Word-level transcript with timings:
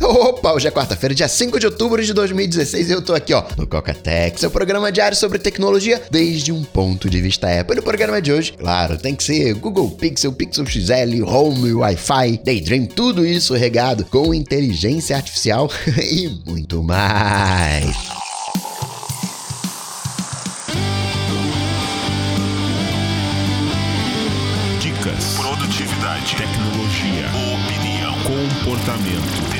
Opa, 0.10 0.54
hoje 0.54 0.66
é 0.66 0.70
quarta-feira, 0.70 1.14
dia 1.14 1.28
5 1.28 1.60
de 1.60 1.66
outubro 1.66 2.02
de 2.02 2.14
2016 2.14 2.88
e 2.88 2.92
eu 2.92 3.02
tô 3.02 3.12
aqui, 3.12 3.34
ó, 3.34 3.44
no 3.58 3.66
Coca-Tech, 3.66 4.40
seu 4.40 4.50
programa 4.50 4.90
diário 4.90 5.14
sobre 5.14 5.38
tecnologia 5.38 6.00
desde 6.10 6.50
um 6.50 6.64
ponto 6.64 7.10
de 7.10 7.20
vista 7.20 7.46
Apple. 7.60 7.74
E 7.74 7.76
no 7.76 7.82
programa 7.82 8.20
de 8.20 8.32
hoje, 8.32 8.52
claro, 8.52 8.96
tem 8.96 9.14
que 9.14 9.22
ser 9.22 9.52
Google 9.54 9.90
Pixel, 9.90 10.32
Pixel 10.32 10.64
XL, 10.64 11.22
Home, 11.26 11.74
Wi-Fi, 11.74 12.40
Daydream, 12.42 12.86
tudo 12.86 13.26
isso 13.26 13.52
regado 13.52 14.06
com 14.06 14.32
inteligência 14.32 15.14
artificial 15.14 15.70
e 16.02 16.28
muito 16.46 16.82
mais. 16.82 17.94
Dicas, 24.80 25.34
produtividade, 25.36 26.36
tecnologia, 26.36 27.28
opinião, 27.52 28.14
comportamento, 28.22 29.59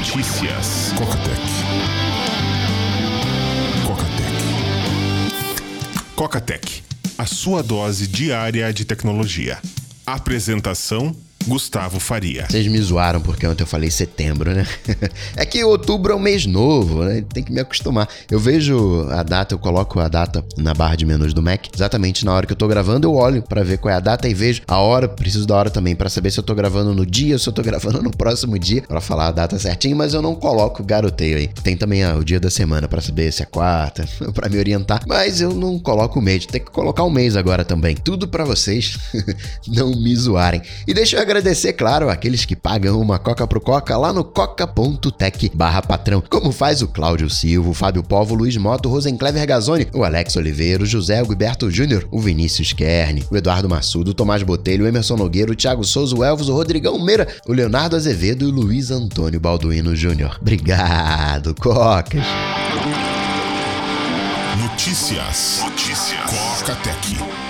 notícias. 0.00 0.94
Cocatec. 0.96 1.38
Cocatec. 3.86 4.34
Cocatec, 6.16 6.82
a 7.18 7.26
sua 7.26 7.62
dose 7.62 8.06
diária 8.06 8.72
de 8.72 8.86
tecnologia. 8.86 9.58
Apresentação 10.06 11.14
Gustavo 11.46 11.98
Faria. 11.98 12.46
Vocês 12.48 12.66
me 12.66 12.78
zoaram 12.80 13.20
porque 13.20 13.46
ontem 13.46 13.62
eu 13.62 13.66
falei 13.66 13.90
setembro, 13.90 14.52
né? 14.52 14.66
é 15.34 15.46
que 15.46 15.64
outubro 15.64 16.12
é 16.12 16.16
um 16.16 16.20
mês 16.20 16.44
novo, 16.44 17.02
né? 17.02 17.24
Tem 17.32 17.42
que 17.42 17.50
me 17.52 17.60
acostumar. 17.60 18.08
Eu 18.30 18.38
vejo 18.38 19.08
a 19.10 19.22
data, 19.22 19.54
eu 19.54 19.58
coloco 19.58 19.98
a 19.98 20.08
data 20.08 20.44
na 20.58 20.74
barra 20.74 20.96
de 20.96 21.06
menus 21.06 21.32
do 21.32 21.42
Mac, 21.42 21.66
exatamente 21.74 22.24
na 22.24 22.32
hora 22.34 22.46
que 22.46 22.52
eu 22.52 22.56
tô 22.56 22.68
gravando, 22.68 23.08
eu 23.08 23.14
olho 23.14 23.42
para 23.42 23.64
ver 23.64 23.78
qual 23.78 23.92
é 23.92 23.96
a 23.96 24.00
data 24.00 24.28
e 24.28 24.34
vejo 24.34 24.62
a 24.68 24.78
hora, 24.78 25.08
preciso 25.08 25.46
da 25.46 25.56
hora 25.56 25.70
também 25.70 25.96
para 25.96 26.10
saber 26.10 26.30
se 26.30 26.38
eu 26.38 26.44
tô 26.44 26.54
gravando 26.54 26.94
no 26.94 27.06
dia, 27.06 27.38
se 27.38 27.48
eu 27.48 27.52
tô 27.52 27.62
gravando 27.62 28.02
no 28.04 28.10
próximo 28.10 28.58
dia, 28.58 28.82
para 28.82 29.00
falar 29.00 29.28
a 29.28 29.32
data 29.32 29.58
certinho, 29.58 29.96
mas 29.96 30.12
eu 30.12 30.20
não 30.20 30.34
coloco 30.34 30.84
garoteio 30.84 31.38
aí. 31.38 31.48
Tem 31.48 31.76
também 31.76 32.04
ah, 32.04 32.16
o 32.16 32.24
dia 32.24 32.38
da 32.38 32.50
semana 32.50 32.86
para 32.86 33.00
saber 33.00 33.32
se 33.32 33.42
é 33.42 33.46
quarta, 33.46 34.06
para 34.34 34.48
me 34.48 34.58
orientar, 34.58 35.02
mas 35.06 35.40
eu 35.40 35.54
não 35.54 35.78
coloco 35.78 36.18
o 36.18 36.22
mês, 36.22 36.44
tem 36.44 36.60
que 36.60 36.70
colocar 36.70 37.02
o 37.02 37.10
mês 37.10 37.34
agora 37.34 37.64
também. 37.64 37.96
Tudo 37.96 38.28
para 38.28 38.44
vocês 38.44 38.98
não 39.66 39.90
me 39.90 40.14
zoarem. 40.14 40.60
E 40.86 40.92
deixa 40.92 41.16
eu 41.16 41.22
agradecer, 41.30 41.74
claro, 41.74 42.10
aqueles 42.10 42.44
que 42.44 42.56
pagam 42.56 43.00
uma 43.00 43.18
Coca 43.18 43.46
pro 43.46 43.60
Coca 43.60 43.96
lá 43.96 44.12
no 44.12 44.24
coca.tech 44.24 45.50
barra 45.54 45.80
patrão, 45.80 46.22
como 46.28 46.50
faz 46.50 46.82
o 46.82 46.88
Cláudio 46.88 47.30
Silva, 47.30 47.70
o 47.70 47.74
Fábio 47.74 48.02
Povo, 48.02 48.34
Luiz 48.34 48.56
Moto, 48.56 48.88
Rosenclever 48.88 49.46
Gazoni, 49.46 49.86
o 49.94 50.02
Alex 50.02 50.34
Oliveira, 50.36 50.82
o 50.82 50.86
José 50.86 51.24
Gilberto 51.24 51.70
Júnior, 51.70 52.06
o 52.10 52.20
Vinícius 52.20 52.72
Kern, 52.72 53.24
o 53.30 53.36
Eduardo 53.36 53.68
Massudo, 53.68 54.10
o 54.10 54.14
Tomás 54.14 54.42
Botelho, 54.42 54.84
o 54.84 54.88
Emerson 54.88 55.16
Nogueira, 55.16 55.52
o 55.52 55.56
Thiago 55.56 55.84
Souza, 55.84 56.16
o 56.16 56.24
Elvis, 56.24 56.48
o 56.48 56.54
Rodrigão 56.54 56.98
Meira, 56.98 57.28
o 57.46 57.52
Leonardo 57.52 57.94
Azevedo 57.94 58.44
e 58.44 58.48
o 58.48 58.54
Luiz 58.54 58.90
Antônio 58.90 59.38
Balduino 59.38 59.94
Júnior. 59.94 60.36
Obrigado, 60.40 61.54
Cocas. 61.54 62.24
Notícias. 64.58 65.60
Notícias. 65.62 66.30
Cocatec. 66.58 67.49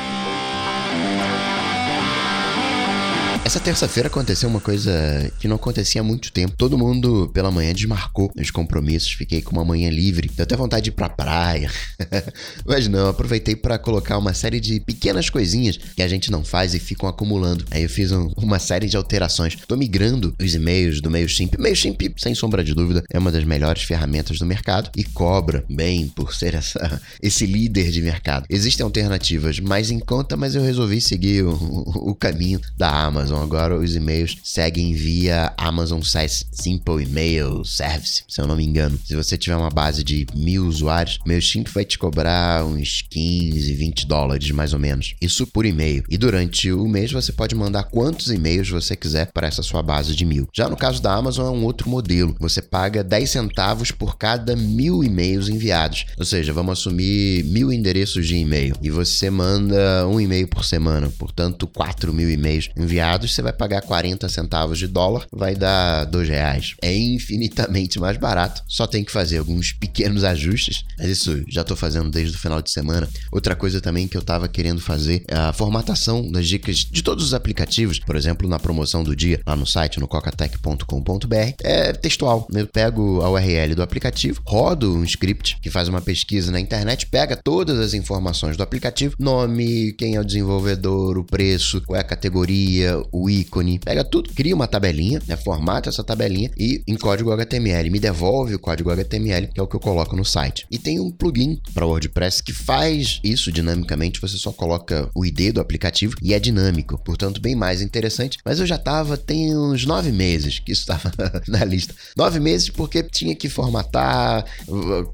Essa 3.50 3.58
terça-feira 3.58 4.06
aconteceu 4.06 4.48
uma 4.48 4.60
coisa 4.60 4.92
que 5.40 5.48
não 5.48 5.56
acontecia 5.56 6.00
há 6.00 6.04
muito 6.04 6.30
tempo. 6.30 6.54
Todo 6.56 6.78
mundo 6.78 7.28
pela 7.34 7.50
manhã 7.50 7.74
desmarcou 7.74 8.30
os 8.40 8.48
compromissos, 8.48 9.10
fiquei 9.10 9.42
com 9.42 9.50
uma 9.50 9.64
manhã 9.64 9.90
livre. 9.90 10.30
Deu 10.32 10.44
até 10.44 10.56
vontade 10.56 10.84
de 10.84 10.90
ir 10.90 10.92
pra 10.92 11.08
praia. 11.08 11.68
Mas 12.64 12.86
não, 12.86 13.08
aproveitei 13.08 13.56
para 13.56 13.76
colocar 13.76 14.18
uma 14.18 14.32
série 14.34 14.60
de 14.60 14.78
pequenas 14.78 15.28
coisinhas 15.28 15.76
que 15.96 16.00
a 16.00 16.06
gente 16.06 16.30
não 16.30 16.44
faz 16.44 16.74
e 16.74 16.78
ficam 16.78 17.08
acumulando. 17.08 17.64
Aí 17.72 17.82
eu 17.82 17.88
fiz 17.88 18.12
um, 18.12 18.30
uma 18.36 18.60
série 18.60 18.86
de 18.86 18.96
alterações. 18.96 19.56
Tô 19.66 19.76
migrando 19.76 20.32
os 20.40 20.54
e-mails 20.54 21.00
do 21.00 21.10
MailChimp. 21.10 21.58
MailChimp, 21.58 22.00
sem 22.18 22.36
sombra 22.36 22.62
de 22.62 22.72
dúvida, 22.72 23.02
é 23.10 23.18
uma 23.18 23.32
das 23.32 23.42
melhores 23.42 23.82
ferramentas 23.82 24.38
do 24.38 24.46
mercado 24.46 24.92
e 24.96 25.02
cobra 25.02 25.64
bem 25.68 26.06
por 26.06 26.32
ser 26.36 26.54
essa, 26.54 27.02
esse 27.20 27.46
líder 27.46 27.90
de 27.90 28.00
mercado. 28.00 28.46
Existem 28.48 28.84
alternativas 28.84 29.58
mais 29.58 29.90
em 29.90 29.98
conta, 29.98 30.36
mas 30.36 30.54
eu 30.54 30.62
resolvi 30.62 31.00
seguir 31.00 31.42
o, 31.42 31.50
o, 31.50 32.10
o 32.10 32.14
caminho 32.14 32.60
da 32.78 32.88
Amazon. 32.88 33.39
Agora 33.42 33.78
os 33.78 33.96
e-mails 33.96 34.36
seguem 34.42 34.92
via 34.94 35.52
Amazon 35.56 36.00
Size 36.02 36.46
Simple 36.52 37.04
Email 37.04 37.64
Service, 37.64 38.22
se 38.28 38.40
eu 38.40 38.46
não 38.46 38.56
me 38.56 38.64
engano. 38.64 38.98
Se 39.04 39.14
você 39.16 39.36
tiver 39.36 39.56
uma 39.56 39.70
base 39.70 40.04
de 40.04 40.26
mil 40.34 40.66
usuários, 40.66 41.18
MailChimp 41.26 41.68
vai 41.68 41.84
te 41.84 41.98
cobrar 41.98 42.64
uns 42.64 43.02
15, 43.08 43.74
20 43.74 44.06
dólares 44.06 44.50
mais 44.50 44.72
ou 44.72 44.78
menos. 44.78 45.14
Isso 45.20 45.46
por 45.46 45.66
e-mail. 45.66 46.04
E 46.08 46.16
durante 46.16 46.70
o 46.72 46.86
mês 46.88 47.12
você 47.12 47.32
pode 47.32 47.54
mandar 47.54 47.84
quantos 47.84 48.30
e-mails 48.30 48.68
você 48.68 48.96
quiser 48.96 49.30
para 49.32 49.46
essa 49.46 49.62
sua 49.62 49.82
base 49.82 50.14
de 50.14 50.24
mil. 50.24 50.48
Já 50.52 50.68
no 50.68 50.76
caso 50.76 51.02
da 51.02 51.14
Amazon 51.14 51.46
é 51.46 51.50
um 51.50 51.64
outro 51.64 51.88
modelo. 51.88 52.36
Você 52.38 52.62
paga 52.62 53.02
10 53.02 53.30
centavos 53.30 53.90
por 53.90 54.16
cada 54.16 54.54
mil 54.56 55.02
e-mails 55.02 55.48
enviados. 55.48 56.06
Ou 56.18 56.24
seja, 56.24 56.52
vamos 56.52 56.78
assumir 56.78 57.44
mil 57.44 57.72
endereços 57.72 58.26
de 58.26 58.36
e-mail 58.36 58.74
e 58.82 58.90
você 58.90 59.30
manda 59.30 60.06
um 60.06 60.20
e-mail 60.20 60.48
por 60.48 60.64
semana. 60.64 61.10
Portanto, 61.18 61.66
4 61.66 62.12
mil 62.12 62.30
e-mails 62.30 62.70
enviados, 62.76 63.29
você 63.34 63.42
vai 63.42 63.52
pagar 63.52 63.82
40 63.82 64.28
centavos 64.28 64.78
de 64.78 64.86
dólar, 64.86 65.26
vai 65.32 65.54
dar 65.54 66.04
2 66.04 66.28
reais. 66.28 66.74
É 66.82 66.96
infinitamente 66.96 67.98
mais 67.98 68.16
barato. 68.16 68.62
Só 68.68 68.86
tem 68.86 69.04
que 69.04 69.12
fazer 69.12 69.38
alguns 69.38 69.72
pequenos 69.72 70.24
ajustes. 70.24 70.84
Mas 70.98 71.08
isso 71.08 71.42
já 71.48 71.62
estou 71.62 71.76
fazendo 71.76 72.10
desde 72.10 72.36
o 72.36 72.40
final 72.40 72.60
de 72.60 72.70
semana. 72.70 73.08
Outra 73.30 73.54
coisa 73.54 73.80
também 73.80 74.08
que 74.08 74.16
eu 74.16 74.20
estava 74.20 74.48
querendo 74.48 74.80
fazer 74.80 75.24
é 75.28 75.34
a 75.34 75.52
formatação 75.52 76.30
das 76.30 76.46
dicas 76.46 76.78
de 76.78 77.02
todos 77.02 77.24
os 77.24 77.34
aplicativos. 77.34 77.98
Por 77.98 78.16
exemplo, 78.16 78.48
na 78.48 78.58
promoção 78.58 79.02
do 79.02 79.14
dia, 79.14 79.40
lá 79.46 79.56
no 79.56 79.66
site, 79.66 80.00
no 80.00 80.08
cocatec.com.br, 80.08 81.54
é 81.62 81.92
textual. 81.92 82.46
Eu 82.52 82.66
pego 82.66 83.22
a 83.22 83.30
URL 83.30 83.74
do 83.74 83.82
aplicativo, 83.82 84.42
rodo 84.46 84.94
um 84.94 85.04
script 85.04 85.58
que 85.60 85.70
faz 85.70 85.88
uma 85.88 86.00
pesquisa 86.00 86.50
na 86.52 86.60
internet, 86.60 87.06
pega 87.06 87.36
todas 87.36 87.78
as 87.78 87.94
informações 87.94 88.56
do 88.56 88.62
aplicativo, 88.62 89.14
nome, 89.18 89.92
quem 89.92 90.16
é 90.16 90.20
o 90.20 90.24
desenvolvedor, 90.24 91.18
o 91.18 91.24
preço, 91.24 91.82
qual 91.86 91.96
é 91.96 92.00
a 92.00 92.04
categoria, 92.04 93.00
o 93.12 93.28
ícone, 93.28 93.78
pega 93.78 94.04
tudo, 94.04 94.30
cria 94.34 94.54
uma 94.54 94.66
tabelinha, 94.66 95.20
né, 95.26 95.36
formata 95.36 95.88
essa 95.88 96.04
tabelinha 96.04 96.50
e 96.58 96.82
em 96.86 96.96
código 96.96 97.32
HTML 97.32 97.90
me 97.90 97.98
devolve 97.98 98.54
o 98.54 98.58
código 98.58 98.90
HTML, 98.90 99.48
que 99.48 99.60
é 99.60 99.62
o 99.62 99.66
que 99.66 99.76
eu 99.76 99.80
coloco 99.80 100.16
no 100.16 100.24
site. 100.24 100.66
E 100.70 100.78
tem 100.78 101.00
um 101.00 101.10
plugin 101.10 101.60
para 101.74 101.86
WordPress 101.86 102.42
que 102.42 102.52
faz 102.52 103.20
isso 103.22 103.50
dinamicamente, 103.52 104.20
você 104.20 104.36
só 104.36 104.52
coloca 104.52 105.08
o 105.14 105.24
ID 105.24 105.52
do 105.52 105.60
aplicativo 105.60 106.14
e 106.22 106.34
é 106.34 106.38
dinâmico, 106.38 106.98
portanto 107.04 107.40
bem 107.40 107.54
mais 107.54 107.80
interessante. 107.80 108.38
Mas 108.44 108.60
eu 108.60 108.66
já 108.66 108.78
tava, 108.78 109.16
tem 109.16 109.56
uns 109.56 109.84
nove 109.84 110.12
meses 110.12 110.58
que 110.58 110.72
isso 110.72 110.82
estava 110.82 111.12
na 111.48 111.64
lista. 111.64 111.94
Nove 112.16 112.40
meses 112.40 112.68
porque 112.68 113.02
tinha 113.02 113.34
que 113.34 113.48
formatar, 113.48 114.44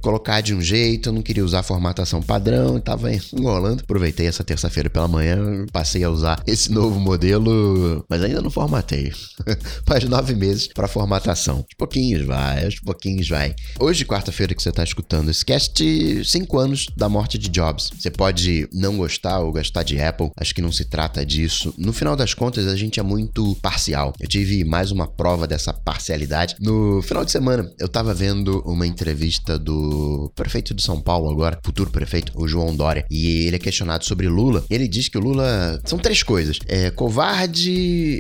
colocar 0.01 0.41
de 0.41 0.55
um 0.55 0.61
jeito, 0.61 1.09
eu 1.09 1.13
não 1.13 1.23
queria 1.23 1.45
usar 1.45 1.63
formatação 1.63 2.23
padrão, 2.23 2.81
tava 2.81 3.11
enrolando. 3.33 3.81
Aproveitei 3.81 4.27
essa 4.27 4.45
terça-feira 4.45 4.91
pela 4.91 5.09
manhã, 5.09 5.67
passei 5.73 6.05
a 6.05 6.11
usar 6.11 6.43
esse 6.47 6.71
novo 6.71 6.99
modelo, 6.99 7.86
mas 8.09 8.23
ainda 8.23 8.41
não 8.41 8.51
formatei. 8.51 9.13
Faz 9.87 10.05
nove 10.05 10.35
meses 10.35 10.69
para 10.69 10.89
formatação. 10.89 11.57
Aos 11.57 11.75
pouquinhos 11.77 12.25
vai, 12.27 12.65
aos 12.65 12.81
pouquinhos 12.81 13.29
vai. 13.29 13.55
Hoje, 13.79 14.05
quarta-feira 14.05 14.55
que 14.55 14.63
você 14.63 14.73
tá 14.73 14.85
escutando 14.85 15.31
esse 15.31 15.45
cast, 15.45 16.25
cinco 16.25 16.59
anos 16.59 16.87
da 16.97 17.09
morte 17.09 17.39
de 17.39 17.49
Jobs. 17.49 17.91
Você 17.99 18.11
pode 18.11 18.69
não 18.73 18.97
gostar 18.97 19.41
ou 19.41 19.53
gostar 19.53 19.83
de 19.83 20.01
Apple, 20.01 20.31
acho 20.37 20.55
que 20.55 20.63
não 20.63 20.73
se 20.73 20.85
trata 20.85 21.25
disso. 21.25 21.75
No 21.77 21.93
final 21.93 22.17
das 22.17 22.35
contas, 22.35 22.67
a 22.67 22.77
gente 22.77 23.01
é 23.01 23.03
muito 23.03 23.55
parcial. 23.57 24.13
Eu 24.21 24.29
tive 24.29 24.65
mais 24.65 24.91
uma 24.91 25.07
prova 25.07 25.47
dessa 25.47 25.73
parcialidade. 25.73 26.57
No 26.61 27.03
final 27.03 27.25
de 27.25 27.31
semana, 27.31 27.71
eu 27.79 27.89
tava 27.89 28.15
vendo 28.15 28.63
uma 28.67 28.87
entrevista 28.87 29.59
do 29.59 30.31
prefeito 30.35 30.75
de 30.75 30.83
São 30.83 31.01
Paulo 31.01 31.31
agora, 31.31 31.59
futuro 31.65 31.91
prefeito, 31.91 32.33
o 32.35 32.49
João 32.49 32.75
Dória, 32.75 33.05
e 33.11 33.47
ele 33.47 33.57
é 33.57 33.59
questionado 33.59 34.05
sobre 34.05 34.29
Lula. 34.29 34.65
Ele 34.71 34.89
diz 34.89 35.09
que 35.09 35.19
o 35.19 35.21
Lula 35.21 35.81
são 35.85 35.99
três 35.99 36.23
coisas: 36.23 36.59
é 36.67 36.91
covarde, 36.91 37.73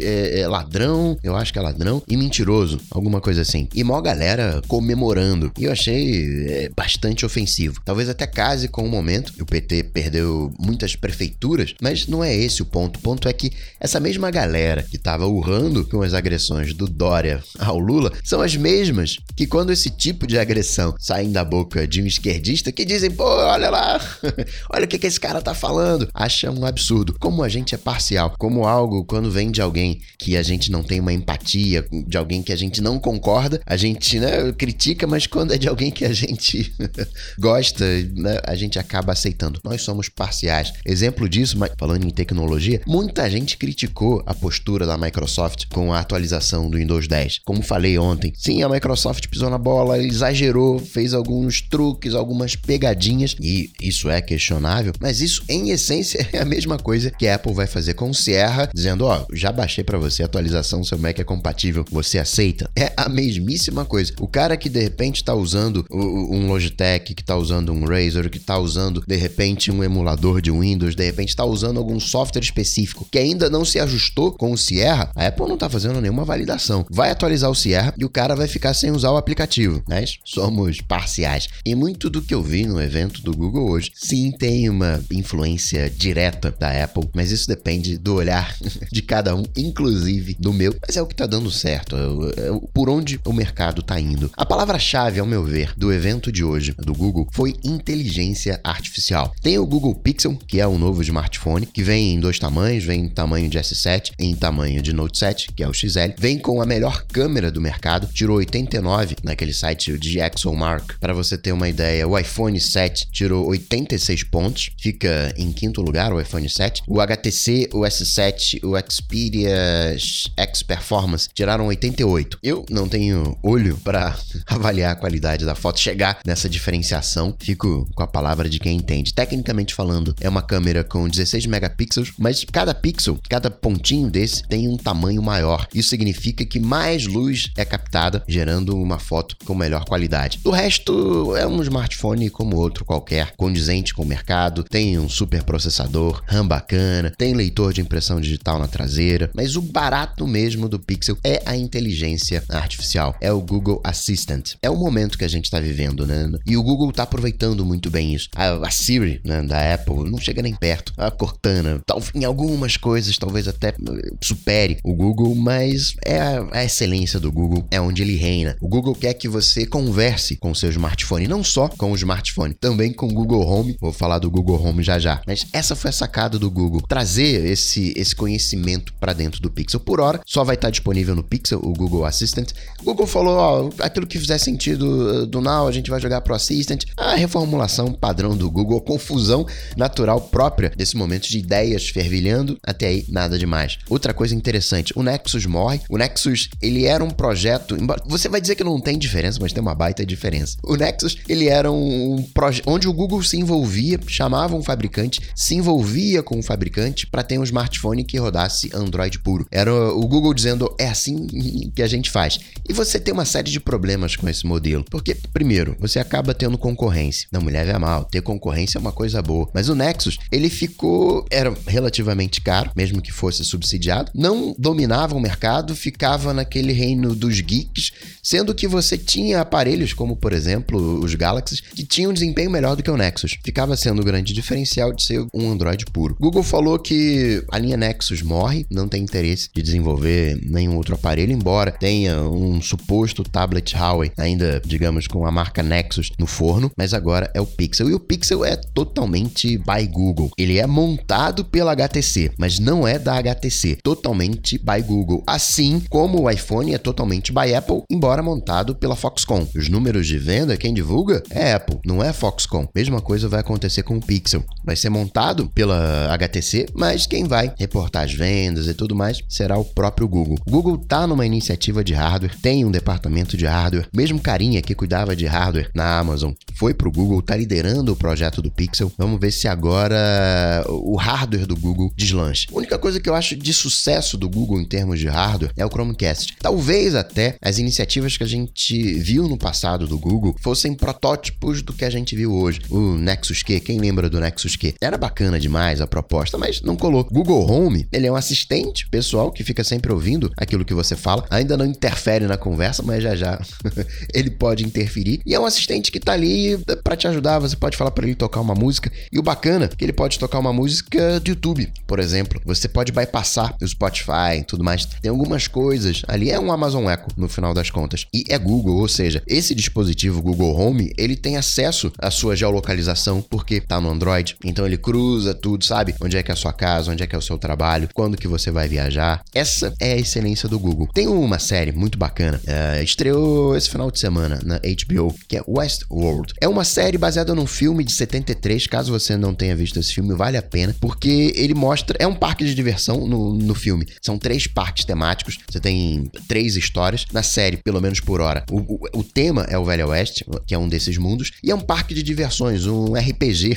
é, 0.02 0.40
é 0.40 0.48
ladrão, 0.48 1.16
eu 1.22 1.36
acho 1.36 1.52
que 1.52 1.58
é 1.58 1.62
ladrão, 1.62 2.02
e 2.08 2.16
mentiroso, 2.16 2.80
alguma 2.90 3.20
coisa 3.20 3.42
assim. 3.42 3.68
E 3.74 3.82
mó 3.84 4.00
galera 4.00 4.62
comemorando. 4.68 5.52
E 5.58 5.64
eu 5.64 5.72
achei 5.72 6.46
é, 6.48 6.70
bastante 6.74 7.24
ofensivo. 7.24 7.80
Talvez 7.84 8.08
até 8.08 8.26
case 8.26 8.68
com 8.68 8.84
o 8.84 8.88
momento. 8.88 9.32
O 9.40 9.46
PT 9.46 9.84
perdeu 9.84 10.52
muitas 10.58 10.94
prefeituras, 10.94 11.74
mas 11.80 12.06
não 12.06 12.22
é 12.22 12.34
esse 12.34 12.62
o 12.62 12.66
ponto. 12.66 12.98
O 12.98 13.02
ponto 13.02 13.28
é 13.28 13.32
que 13.32 13.52
essa 13.80 14.00
mesma 14.00 14.30
galera 14.30 14.82
que 14.82 14.98
tava 14.98 15.26
urrando 15.26 15.84
com 15.86 16.02
as 16.02 16.14
agressões 16.14 16.72
do 16.72 16.86
Dória 16.86 17.42
ao 17.58 17.78
Lula 17.78 18.12
são 18.22 18.40
as 18.40 18.56
mesmas 18.56 19.18
que 19.34 19.46
quando 19.46 19.72
esse 19.72 19.90
tipo 19.90 20.26
de 20.26 20.38
agressão 20.38 20.94
saem 20.98 21.32
da 21.32 21.44
boca 21.44 21.86
de 21.86 22.02
um 22.02 22.06
esquerdista 22.06 22.72
que 22.72 22.84
dizem, 22.84 23.10
pô, 23.10 23.24
olha 23.24 23.70
lá, 23.70 24.00
olha 24.72 24.84
o 24.84 24.88
que, 24.88 24.98
que 24.98 25.06
esse 25.06 25.20
cara 25.20 25.42
tá 25.42 25.54
falando. 25.54 26.08
Acham 26.14 26.54
um 26.54 26.66
absurdo. 26.66 27.16
Como 27.18 27.42
a 27.42 27.48
gente 27.48 27.74
é 27.74 27.78
parcial, 27.78 28.34
como 28.38 28.66
algo 28.66 29.04
quando 29.04 29.30
vem 29.30 29.45
vem 29.46 29.50
de 29.50 29.62
alguém 29.62 30.00
que 30.18 30.36
a 30.36 30.42
gente 30.42 30.70
não 30.70 30.82
tem 30.82 31.00
uma 31.00 31.12
empatia, 31.12 31.86
de 32.06 32.16
alguém 32.16 32.42
que 32.42 32.52
a 32.52 32.56
gente 32.56 32.80
não 32.80 32.98
concorda, 32.98 33.60
a 33.64 33.76
gente 33.76 34.18
né, 34.18 34.52
critica, 34.52 35.06
mas 35.06 35.26
quando 35.26 35.52
é 35.52 35.58
de 35.58 35.68
alguém 35.68 35.90
que 35.90 36.04
a 36.04 36.12
gente 36.12 36.72
gosta, 37.38 37.84
né, 38.14 38.40
a 38.44 38.54
gente 38.54 38.78
acaba 38.78 39.12
aceitando. 39.12 39.60
Nós 39.64 39.82
somos 39.82 40.08
parciais. 40.08 40.72
Exemplo 40.84 41.28
disso, 41.28 41.56
falando 41.78 42.04
em 42.04 42.10
tecnologia, 42.10 42.80
muita 42.86 43.28
gente 43.30 43.56
criticou 43.56 44.22
a 44.26 44.34
postura 44.34 44.86
da 44.86 44.98
Microsoft 44.98 45.66
com 45.72 45.92
a 45.92 46.00
atualização 46.00 46.68
do 46.68 46.78
Windows 46.78 47.06
10. 47.06 47.40
Como 47.44 47.62
falei 47.62 47.98
ontem, 47.98 48.32
sim, 48.36 48.62
a 48.62 48.68
Microsoft 48.68 49.28
pisou 49.28 49.50
na 49.50 49.58
bola, 49.58 50.02
exagerou, 50.02 50.78
fez 50.78 51.14
alguns 51.14 51.60
truques, 51.60 52.14
algumas 52.14 52.56
pegadinhas, 52.56 53.36
e 53.40 53.70
isso 53.80 54.10
é 54.10 54.20
questionável, 54.20 54.92
mas 55.00 55.20
isso 55.20 55.42
em 55.48 55.70
essência 55.70 56.26
é 56.32 56.38
a 56.38 56.44
mesma 56.44 56.78
coisa 56.78 57.10
que 57.10 57.26
a 57.26 57.36
Apple 57.36 57.54
vai 57.54 57.66
fazer 57.66 57.94
com 57.94 58.10
o 58.10 58.14
Sierra, 58.14 58.68
dizendo: 58.74 59.04
Ó, 59.04 59.26
já 59.36 59.52
baixei 59.52 59.84
para 59.84 59.98
você 59.98 60.22
a 60.22 60.26
atualização, 60.26 60.84
seu 60.84 60.98
Mac 60.98 61.18
é 61.18 61.24
compatível, 61.24 61.84
você 61.90 62.18
aceita? 62.18 62.70
É 62.76 62.92
a 62.96 63.08
mesmíssima 63.08 63.84
coisa. 63.84 64.12
O 64.20 64.28
cara 64.28 64.56
que 64.56 64.68
de 64.68 64.80
repente 64.80 65.22
tá 65.22 65.34
usando 65.34 65.84
um 65.90 66.46
Logitech, 66.48 67.14
que 67.14 67.24
tá 67.24 67.36
usando 67.36 67.72
um 67.72 67.84
Razer, 67.84 68.30
que 68.30 68.38
tá 68.38 68.58
usando 68.58 69.02
de 69.06 69.16
repente 69.16 69.70
um 69.70 69.82
emulador 69.82 70.40
de 70.40 70.50
Windows, 70.50 70.94
de 70.94 71.04
repente 71.04 71.36
tá 71.36 71.44
usando 71.44 71.78
algum 71.78 71.98
software 72.00 72.42
específico 72.42 73.06
que 73.10 73.18
ainda 73.18 73.50
não 73.50 73.64
se 73.64 73.78
ajustou 73.78 74.32
com 74.32 74.52
o 74.52 74.58
Sierra, 74.58 75.10
a 75.14 75.26
Apple 75.26 75.48
não 75.48 75.56
tá 75.56 75.68
fazendo 75.68 76.00
nenhuma 76.00 76.24
validação. 76.24 76.86
Vai 76.90 77.10
atualizar 77.10 77.50
o 77.50 77.54
Sierra 77.54 77.94
e 77.98 78.04
o 78.04 78.10
cara 78.10 78.34
vai 78.34 78.48
ficar 78.48 78.74
sem 78.74 78.90
usar 78.90 79.10
o 79.10 79.16
aplicativo. 79.16 79.82
Mas 79.88 80.18
somos 80.24 80.80
parciais. 80.80 81.48
E 81.64 81.74
muito 81.74 82.10
do 82.10 82.22
que 82.22 82.34
eu 82.34 82.42
vi 82.42 82.66
no 82.66 82.80
evento 82.80 83.22
do 83.22 83.34
Google 83.34 83.70
hoje, 83.70 83.92
sim, 83.94 84.32
tem 84.32 84.68
uma 84.68 85.02
influência 85.10 85.90
direta 85.90 86.54
da 86.58 86.84
Apple, 86.84 87.08
mas 87.14 87.30
isso 87.30 87.48
depende 87.48 87.98
do 87.98 88.14
olhar 88.14 88.54
de 88.90 89.02
cada 89.02 89.25
um, 89.34 89.44
inclusive 89.56 90.36
do 90.38 90.52
meu. 90.52 90.74
Mas 90.86 90.96
é 90.96 91.02
o 91.02 91.06
que 91.06 91.14
tá 91.14 91.26
dando 91.26 91.50
certo, 91.50 91.96
é, 91.96 92.00
é 92.00 92.60
por 92.72 92.88
onde 92.88 93.20
o 93.24 93.32
mercado 93.32 93.82
tá 93.82 93.98
indo. 93.98 94.30
A 94.36 94.44
palavra-chave, 94.44 95.20
ao 95.20 95.26
meu 95.26 95.44
ver, 95.44 95.72
do 95.76 95.92
evento 95.92 96.30
de 96.30 96.44
hoje 96.44 96.74
do 96.78 96.94
Google 96.94 97.28
foi 97.32 97.54
inteligência 97.64 98.60
artificial. 98.62 99.34
Tem 99.42 99.58
o 99.58 99.66
Google 99.66 99.94
Pixel, 99.94 100.36
que 100.46 100.60
é 100.60 100.66
o 100.66 100.78
novo 100.78 101.02
smartphone, 101.02 101.66
que 101.66 101.82
vem 101.82 102.14
em 102.14 102.20
dois 102.20 102.38
tamanhos, 102.38 102.84
vem 102.84 103.02
em 103.02 103.08
tamanho 103.08 103.48
de 103.48 103.58
S7, 103.58 104.12
em 104.18 104.34
tamanho 104.34 104.82
de 104.82 104.92
Note 104.92 105.18
7, 105.18 105.52
que 105.52 105.62
é 105.62 105.68
o 105.68 105.74
XL, 105.74 106.14
vem 106.18 106.38
com 106.38 106.60
a 106.60 106.66
melhor 106.66 107.04
câmera 107.06 107.50
do 107.50 107.60
mercado, 107.60 108.08
tirou 108.12 108.36
89 108.36 109.16
naquele 109.22 109.52
site 109.52 109.96
de 109.98 110.20
ExoMark. 110.20 110.98
Para 110.98 111.14
você 111.14 111.36
ter 111.36 111.52
uma 111.52 111.68
ideia, 111.68 112.06
o 112.06 112.18
iPhone 112.18 112.58
7 112.60 113.08
tirou 113.10 113.46
86 113.48 114.24
pontos, 114.24 114.70
fica 114.78 115.32
em 115.36 115.52
quinto 115.52 115.82
lugar 115.82 116.12
o 116.12 116.20
iPhone 116.20 116.48
7. 116.48 116.82
O 116.86 117.00
HTC, 117.00 117.70
o 117.72 117.80
S7, 117.80 118.62
o 118.64 118.76
Xperia 119.16 119.96
X 120.36 120.62
Performance 120.62 121.28
tiraram 121.32 121.66
88. 121.68 122.38
Eu 122.42 122.66
não 122.68 122.86
tenho 122.86 123.36
olho 123.42 123.78
para 123.78 124.14
avaliar 124.46 124.92
a 124.92 124.96
qualidade 124.96 125.46
da 125.46 125.54
foto, 125.54 125.80
chegar 125.80 126.18
nessa 126.24 126.50
diferenciação. 126.50 127.34
Fico 127.40 127.88
com 127.94 128.02
a 128.02 128.06
palavra 128.06 128.46
de 128.48 128.58
quem 128.58 128.76
entende. 128.76 129.14
Tecnicamente 129.14 129.74
falando, 129.74 130.14
é 130.20 130.28
uma 130.28 130.42
câmera 130.42 130.84
com 130.84 131.08
16 131.08 131.46
megapixels, 131.46 132.12
mas 132.18 132.44
cada 132.44 132.74
pixel, 132.74 133.18
cada 133.28 133.50
pontinho 133.50 134.10
desse 134.10 134.42
tem 134.42 134.68
um 134.68 134.76
tamanho 134.76 135.22
maior. 135.22 135.66
Isso 135.74 135.88
significa 135.88 136.44
que 136.44 136.60
mais 136.60 137.06
luz 137.06 137.50
é 137.56 137.64
captada, 137.64 138.22
gerando 138.28 138.76
uma 138.76 138.98
foto 138.98 139.34
com 139.46 139.54
melhor 139.54 139.86
qualidade. 139.86 140.40
O 140.44 140.50
resto 140.50 141.34
é 141.36 141.46
um 141.46 141.62
smartphone 141.62 142.28
como 142.28 142.56
outro 142.56 142.84
qualquer, 142.84 143.32
condizente 143.36 143.94
com 143.94 144.02
o 144.02 144.06
mercado, 144.06 144.62
tem 144.62 144.98
um 144.98 145.08
super 145.08 145.42
processador, 145.42 146.22
RAM 146.26 146.46
bacana, 146.46 147.12
tem 147.16 147.32
leitor 147.32 147.72
de 147.72 147.80
impressão 147.80 148.20
digital 148.20 148.58
na 148.58 148.68
traseira, 148.68 149.05
mas 149.34 149.56
o 149.56 149.62
barato 149.62 150.26
mesmo 150.26 150.68
do 150.68 150.78
Pixel 150.78 151.16
é 151.24 151.42
a 151.44 151.56
inteligência 151.56 152.42
artificial, 152.48 153.16
é 153.20 153.32
o 153.32 153.40
Google 153.40 153.80
Assistant. 153.84 154.54
É 154.62 154.70
o 154.70 154.76
momento 154.76 155.18
que 155.18 155.24
a 155.24 155.28
gente 155.28 155.44
está 155.44 155.60
vivendo, 155.60 156.06
né? 156.06 156.30
E 156.46 156.56
o 156.56 156.62
Google 156.62 156.90
está 156.90 157.02
aproveitando 157.02 157.64
muito 157.64 157.90
bem 157.90 158.14
isso. 158.14 158.28
A, 158.34 158.66
a 158.66 158.70
Siri 158.70 159.20
né, 159.24 159.42
da 159.42 159.74
Apple 159.74 160.10
não 160.10 160.18
chega 160.18 160.42
nem 160.42 160.54
perto. 160.54 160.92
A 160.96 161.10
Cortana, 161.10 161.80
em 162.14 162.24
algumas 162.24 162.76
coisas, 162.76 163.16
talvez 163.18 163.48
até 163.48 163.74
supere 164.22 164.78
o 164.84 164.94
Google, 164.94 165.34
mas 165.34 165.94
é 166.04 166.20
a, 166.20 166.48
a 166.52 166.64
excelência 166.64 167.20
do 167.20 167.30
Google, 167.30 167.66
é 167.70 167.80
onde 167.80 168.02
ele 168.02 168.16
reina. 168.16 168.56
O 168.60 168.68
Google 168.68 168.94
quer 168.94 169.14
que 169.14 169.28
você 169.28 169.66
converse 169.66 170.36
com 170.36 170.50
o 170.50 170.54
seu 170.54 170.70
smartphone, 170.70 171.28
não 171.28 171.44
só 171.44 171.68
com 171.68 171.92
o 171.92 171.96
smartphone, 171.96 172.54
também 172.54 172.92
com 172.92 173.06
o 173.06 173.12
Google 173.12 173.46
Home. 173.46 173.76
Vou 173.80 173.92
falar 173.92 174.18
do 174.18 174.30
Google 174.30 174.62
Home 174.62 174.82
já 174.82 174.98
já. 174.98 175.20
Mas 175.26 175.46
essa 175.52 175.76
foi 175.76 175.90
a 175.90 175.92
sacada 175.92 176.38
do 176.38 176.50
Google, 176.50 176.82
trazer 176.82 177.44
esse, 177.46 177.92
esse 177.96 178.14
conhecimento 178.14 178.85
para 178.94 179.12
dentro 179.12 179.40
do 179.40 179.50
Pixel. 179.50 179.80
Por 179.80 180.00
hora, 180.00 180.20
só 180.24 180.44
vai 180.44 180.54
estar 180.54 180.70
disponível 180.70 181.14
no 181.14 181.22
Pixel, 181.22 181.60
o 181.62 181.72
Google 181.72 182.04
Assistant. 182.04 182.52
O 182.80 182.84
Google 182.84 183.06
falou, 183.06 183.36
ó, 183.36 183.70
aquilo 183.80 184.06
que 184.06 184.18
fizer 184.18 184.38
sentido 184.38 184.84
uh, 184.84 185.26
do 185.26 185.40
Now, 185.40 185.66
a 185.66 185.72
gente 185.72 185.90
vai 185.90 186.00
jogar 186.00 186.20
pro 186.20 186.34
Assistant. 186.34 186.84
A 186.96 187.14
reformulação 187.14 187.92
padrão 187.92 188.36
do 188.36 188.50
Google, 188.50 188.80
confusão 188.80 189.46
natural 189.76 190.20
própria 190.20 190.72
desse 190.76 190.96
momento 190.96 191.28
de 191.28 191.38
ideias 191.38 191.88
fervilhando, 191.88 192.58
até 192.62 192.86
aí 192.88 193.04
nada 193.08 193.38
demais. 193.38 193.78
Outra 193.88 194.12
coisa 194.12 194.34
interessante, 194.34 194.92
o 194.96 195.02
Nexus 195.02 195.46
morre. 195.46 195.80
O 195.88 195.96
Nexus, 195.96 196.48
ele 196.60 196.84
era 196.84 197.02
um 197.02 197.10
projeto, 197.10 197.76
você 198.06 198.28
vai 198.28 198.40
dizer 198.40 198.54
que 198.54 198.64
não 198.64 198.80
tem 198.80 198.98
diferença, 198.98 199.38
mas 199.40 199.52
tem 199.52 199.62
uma 199.62 199.74
baita 199.74 200.04
diferença. 200.04 200.56
O 200.62 200.76
Nexus, 200.76 201.16
ele 201.28 201.48
era 201.48 201.70
um, 201.70 202.14
um 202.14 202.22
projeto 202.22 202.68
onde 202.68 202.88
o 202.88 202.92
Google 202.92 203.22
se 203.22 203.36
envolvia, 203.36 203.98
chamava 204.06 204.54
um 204.56 204.62
fabricante, 204.62 205.20
se 205.34 205.54
envolvia 205.54 206.22
com 206.22 206.36
o 206.36 206.38
um 206.38 206.42
fabricante 206.42 207.06
para 207.06 207.22
ter 207.22 207.38
um 207.38 207.44
smartphone 207.44 208.04
que 208.04 208.18
rodasse 208.18 208.70
Android 208.76 209.18
puro. 209.20 209.46
Era 209.50 209.72
o 209.72 210.06
Google 210.06 210.34
dizendo 210.34 210.74
é 210.78 210.88
assim 210.88 211.26
que 211.74 211.82
a 211.82 211.86
gente 211.86 212.10
faz. 212.10 212.38
E 212.68 212.72
você 212.72 212.98
tem 212.98 213.12
uma 213.12 213.24
série 213.24 213.50
de 213.50 213.60
problemas 213.60 214.16
com 214.16 214.28
esse 214.28 214.46
modelo, 214.46 214.84
porque 214.90 215.16
primeiro, 215.32 215.76
você 215.78 215.98
acaba 215.98 216.34
tendo 216.34 216.58
concorrência. 216.58 217.28
Não 217.32 217.40
me 217.40 217.52
leve 217.52 217.72
a 217.72 217.78
mal, 217.78 218.04
ter 218.04 218.20
concorrência 218.22 218.78
é 218.78 218.80
uma 218.80 218.92
coisa 218.92 219.22
boa, 219.22 219.48
mas 219.54 219.68
o 219.68 219.74
Nexus, 219.74 220.18
ele 220.30 220.48
ficou 220.48 221.24
era 221.30 221.54
relativamente 221.66 222.40
caro, 222.40 222.70
mesmo 222.76 223.00
que 223.00 223.12
fosse 223.12 223.44
subsidiado, 223.44 224.10
não 224.14 224.54
dominava 224.58 225.14
o 225.14 225.20
mercado, 225.20 225.74
ficava 225.74 226.32
naquele 226.32 226.72
reino 226.72 227.14
dos 227.14 227.40
geeks, 227.40 227.92
sendo 228.22 228.54
que 228.54 228.66
você 228.66 228.98
tinha 228.98 229.40
aparelhos 229.40 229.92
como, 229.92 230.16
por 230.16 230.32
exemplo, 230.32 231.00
os 231.02 231.14
Galaxies, 231.14 231.60
que 231.60 231.84
tinham 231.84 232.10
um 232.10 232.14
desempenho 232.14 232.50
melhor 232.50 232.76
do 232.76 232.82
que 232.82 232.90
o 232.90 232.96
Nexus. 232.96 233.38
Ficava 233.44 233.76
sendo 233.76 234.02
o 234.02 234.04
grande 234.04 234.32
diferencial 234.32 234.92
de 234.92 235.02
ser 235.02 235.26
um 235.32 235.50
Android 235.50 235.86
puro. 235.86 236.16
Google 236.18 236.42
falou 236.42 236.78
que 236.78 237.44
a 237.50 237.58
linha 237.58 237.76
Nexus 237.76 238.22
morre, 238.22 238.65
não 238.70 238.88
tem 238.88 239.02
interesse 239.02 239.48
de 239.54 239.62
desenvolver 239.62 240.38
nenhum 240.42 240.76
outro 240.76 240.94
aparelho, 240.94 241.32
embora 241.32 241.72
tenha 241.72 242.20
um 242.22 242.60
suposto 242.60 243.22
tablet 243.22 243.74
Huawei, 243.74 244.12
ainda, 244.16 244.60
digamos, 244.64 245.06
com 245.06 245.26
a 245.26 245.30
marca 245.30 245.62
Nexus 245.62 246.10
no 246.18 246.26
forno, 246.26 246.70
mas 246.76 246.94
agora 246.94 247.30
é 247.34 247.40
o 247.40 247.46
Pixel. 247.46 247.90
E 247.90 247.94
o 247.94 248.00
Pixel 248.00 248.44
é 248.44 248.56
totalmente 248.56 249.58
by 249.58 249.86
Google. 249.86 250.30
Ele 250.38 250.58
é 250.58 250.66
montado 250.66 251.44
pela 251.44 251.72
HTC, 251.72 252.32
mas 252.38 252.58
não 252.58 252.86
é 252.86 252.98
da 252.98 253.16
HTC, 253.18 253.78
totalmente 253.82 254.58
by 254.58 254.82
Google. 254.82 255.22
Assim 255.26 255.82
como 255.90 256.22
o 256.22 256.30
iPhone 256.30 256.74
é 256.74 256.78
totalmente 256.78 257.32
by 257.32 257.54
Apple, 257.54 257.82
embora 257.90 258.22
montado 258.22 258.74
pela 258.74 258.96
Foxconn. 258.96 259.46
Os 259.54 259.68
números 259.68 260.06
de 260.06 260.18
venda, 260.18 260.56
quem 260.56 260.72
divulga 260.72 261.22
é 261.30 261.52
Apple, 261.52 261.78
não 261.84 262.02
é 262.02 262.12
Foxconn. 262.12 262.66
Mesma 262.74 263.00
coisa 263.00 263.28
vai 263.28 263.40
acontecer 263.40 263.82
com 263.82 263.96
o 263.96 264.00
Pixel. 264.00 264.44
Vai 264.64 264.76
ser 264.76 264.90
montado 264.90 265.48
pela 265.54 266.12
HTC, 266.14 266.66
mas 266.74 267.06
quem 267.06 267.24
vai 267.24 267.52
reportar 267.58 268.04
as 268.04 268.12
vendas 268.12 268.55
e 268.66 268.74
tudo 268.74 268.94
mais 268.94 269.22
será 269.28 269.58
o 269.58 269.64
próprio 269.64 270.08
Google. 270.08 270.36
O 270.46 270.50
Google 270.50 270.78
tá 270.78 271.06
numa 271.06 271.26
iniciativa 271.26 271.84
de 271.84 271.92
hardware, 271.92 272.36
tem 272.40 272.64
um 272.64 272.70
departamento 272.70 273.36
de 273.36 273.46
hardware, 273.46 273.88
mesmo 273.94 274.20
carinha 274.20 274.62
que 274.62 274.74
cuidava 274.74 275.14
de 275.14 275.26
hardware 275.26 275.70
na 275.74 275.98
Amazon, 275.98 276.32
foi 276.54 276.72
pro 276.72 276.90
Google, 276.90 277.20
tá 277.20 277.36
liderando 277.36 277.92
o 277.92 277.96
projeto 277.96 278.40
do 278.40 278.50
Pixel. 278.50 278.90
Vamos 278.96 279.20
ver 279.20 279.30
se 279.30 279.46
agora 279.46 280.64
o 280.68 280.96
hardware 280.96 281.46
do 281.46 281.56
Google 281.56 281.92
deslanche. 281.96 282.46
A 282.52 282.56
única 282.56 282.78
coisa 282.78 283.00
que 283.00 283.08
eu 283.08 283.14
acho 283.14 283.36
de 283.36 283.52
sucesso 283.52 284.16
do 284.16 284.28
Google 284.28 284.60
em 284.60 284.64
termos 284.64 284.98
de 284.98 285.08
hardware 285.08 285.52
é 285.56 285.64
o 285.64 285.68
Chromecast. 285.68 286.36
Talvez 286.40 286.94
até 286.94 287.36
as 287.42 287.58
iniciativas 287.58 288.16
que 288.16 288.24
a 288.24 288.26
gente 288.26 288.94
viu 288.94 289.28
no 289.28 289.36
passado 289.36 289.86
do 289.86 289.98
Google 289.98 290.34
fossem 290.40 290.74
protótipos 290.74 291.62
do 291.62 291.72
que 291.72 291.84
a 291.84 291.90
gente 291.90 292.16
viu 292.16 292.32
hoje. 292.32 292.60
O 292.70 292.96
Nexus 292.96 293.42
Q, 293.42 293.60
quem 293.60 293.78
lembra 293.78 294.08
do 294.08 294.20
Nexus 294.20 294.56
Q? 294.56 294.74
Era 294.80 294.96
bacana 294.96 295.38
demais 295.38 295.80
a 295.80 295.86
proposta, 295.86 296.38
mas 296.38 296.62
não 296.62 296.76
colou. 296.76 297.04
Google 297.04 297.50
Home, 297.50 297.86
ele 297.92 298.06
é 298.06 298.12
um 298.12 298.16
assistente 298.16 298.45
pessoal 298.90 299.30
que 299.30 299.44
fica 299.44 299.64
sempre 299.64 299.92
ouvindo 299.92 300.30
aquilo 300.36 300.64
que 300.64 300.74
você 300.74 300.96
fala. 300.96 301.24
Ainda 301.30 301.56
não 301.56 301.66
interfere 301.66 302.26
na 302.26 302.36
conversa, 302.36 302.82
mas 302.82 303.02
já 303.02 303.14
já 303.14 303.40
ele 304.12 304.30
pode 304.30 304.64
interferir. 304.64 305.20
E 305.24 305.34
é 305.34 305.40
um 305.40 305.46
assistente 305.46 305.90
que 305.90 306.00
tá 306.00 306.12
ali 306.12 306.58
para 306.82 306.96
te 306.96 307.08
ajudar, 307.08 307.38
você 307.38 307.56
pode 307.56 307.76
falar 307.76 307.90
para 307.90 308.06
ele 308.06 308.14
tocar 308.14 308.40
uma 308.40 308.54
música. 308.54 308.90
E 309.12 309.18
o 309.18 309.22
bacana 309.22 309.66
é 309.66 309.68
que 309.68 309.84
ele 309.84 309.92
pode 309.92 310.18
tocar 310.18 310.38
uma 310.38 310.52
música 310.52 311.20
do 311.20 311.28
YouTube, 311.28 311.72
por 311.86 311.98
exemplo. 311.98 312.40
Você 312.44 312.68
pode 312.68 312.92
bypassar 312.92 313.54
o 313.60 313.66
Spotify 313.66 314.38
e 314.38 314.44
tudo 314.44 314.64
mais. 314.64 314.84
Tem 314.84 315.10
algumas 315.10 315.46
coisas 315.46 316.02
ali. 316.06 316.30
É 316.30 316.38
um 316.38 316.52
Amazon 316.52 316.88
Echo, 316.88 317.06
no 317.16 317.28
final 317.28 317.52
das 317.54 317.70
contas. 317.70 318.06
E 318.12 318.24
é 318.28 318.38
Google, 318.38 318.76
ou 318.76 318.88
seja, 318.88 319.22
esse 319.26 319.54
dispositivo 319.54 320.22
Google 320.22 320.56
Home, 320.58 320.92
ele 320.96 321.16
tem 321.16 321.36
acesso 321.36 321.92
à 321.98 322.10
sua 322.10 322.36
geolocalização 322.36 323.22
porque 323.22 323.60
tá 323.60 323.80
no 323.80 323.90
Android. 323.90 324.36
Então 324.44 324.66
ele 324.66 324.76
cruza 324.76 325.34
tudo, 325.34 325.64
sabe? 325.64 325.94
Onde 326.00 326.16
é 326.16 326.22
que 326.22 326.30
é 326.30 326.34
a 326.34 326.36
sua 326.36 326.52
casa, 326.52 326.92
onde 326.92 327.02
é 327.02 327.06
que 327.06 327.14
é 327.14 327.18
o 327.18 327.22
seu 327.22 327.38
trabalho, 327.38 327.88
quando 327.94 328.16
que 328.16 328.28
você 328.28 328.35
vai 328.50 328.68
viajar. 328.68 329.22
Essa 329.34 329.74
é 329.80 329.92
a 329.92 329.96
excelência 329.96 330.48
do 330.48 330.58
Google. 330.58 330.88
Tem 330.92 331.06
uma 331.08 331.38
série 331.38 331.72
muito 331.72 331.98
bacana, 331.98 332.40
uh, 332.46 332.82
estreou 332.82 333.56
esse 333.56 333.70
final 333.70 333.90
de 333.90 333.98
semana 333.98 334.40
na 334.44 334.58
HBO, 334.58 335.14
que 335.28 335.36
é 335.36 335.42
Westworld. 335.46 336.34
É 336.40 336.48
uma 336.48 336.64
série 336.64 336.98
baseada 336.98 337.34
num 337.34 337.46
filme 337.46 337.84
de 337.84 337.92
73, 337.92 338.66
caso 338.66 338.92
você 338.92 339.16
não 339.16 339.34
tenha 339.34 339.56
visto 339.56 339.78
esse 339.78 339.94
filme, 339.94 340.14
vale 340.14 340.36
a 340.36 340.42
pena, 340.42 340.74
porque 340.80 341.32
ele 341.36 341.54
mostra. 341.54 341.96
É 342.00 342.06
um 342.06 342.14
parque 342.14 342.44
de 342.44 342.54
diversão 342.54 343.06
no, 343.06 343.34
no 343.34 343.54
filme. 343.54 343.86
São 344.02 344.18
três 344.18 344.46
parques 344.46 344.84
temáticos, 344.84 345.38
você 345.48 345.60
tem 345.60 346.10
três 346.28 346.56
histórias. 346.56 347.06
Na 347.12 347.22
série, 347.22 347.56
pelo 347.58 347.80
menos 347.80 348.00
por 348.00 348.20
hora, 348.20 348.44
o, 348.50 348.58
o, 348.58 349.00
o 349.00 349.04
tema 349.04 349.46
é 349.48 349.58
o 349.58 349.64
Velho 349.64 349.88
Oeste, 349.88 350.24
que 350.46 350.54
é 350.54 350.58
um 350.58 350.68
desses 350.68 350.98
mundos, 350.98 351.32
e 351.42 351.50
é 351.50 351.54
um 351.54 351.60
parque 351.60 351.94
de 351.94 352.02
diversões, 352.02 352.66
um 352.66 352.94
RPG 352.94 353.56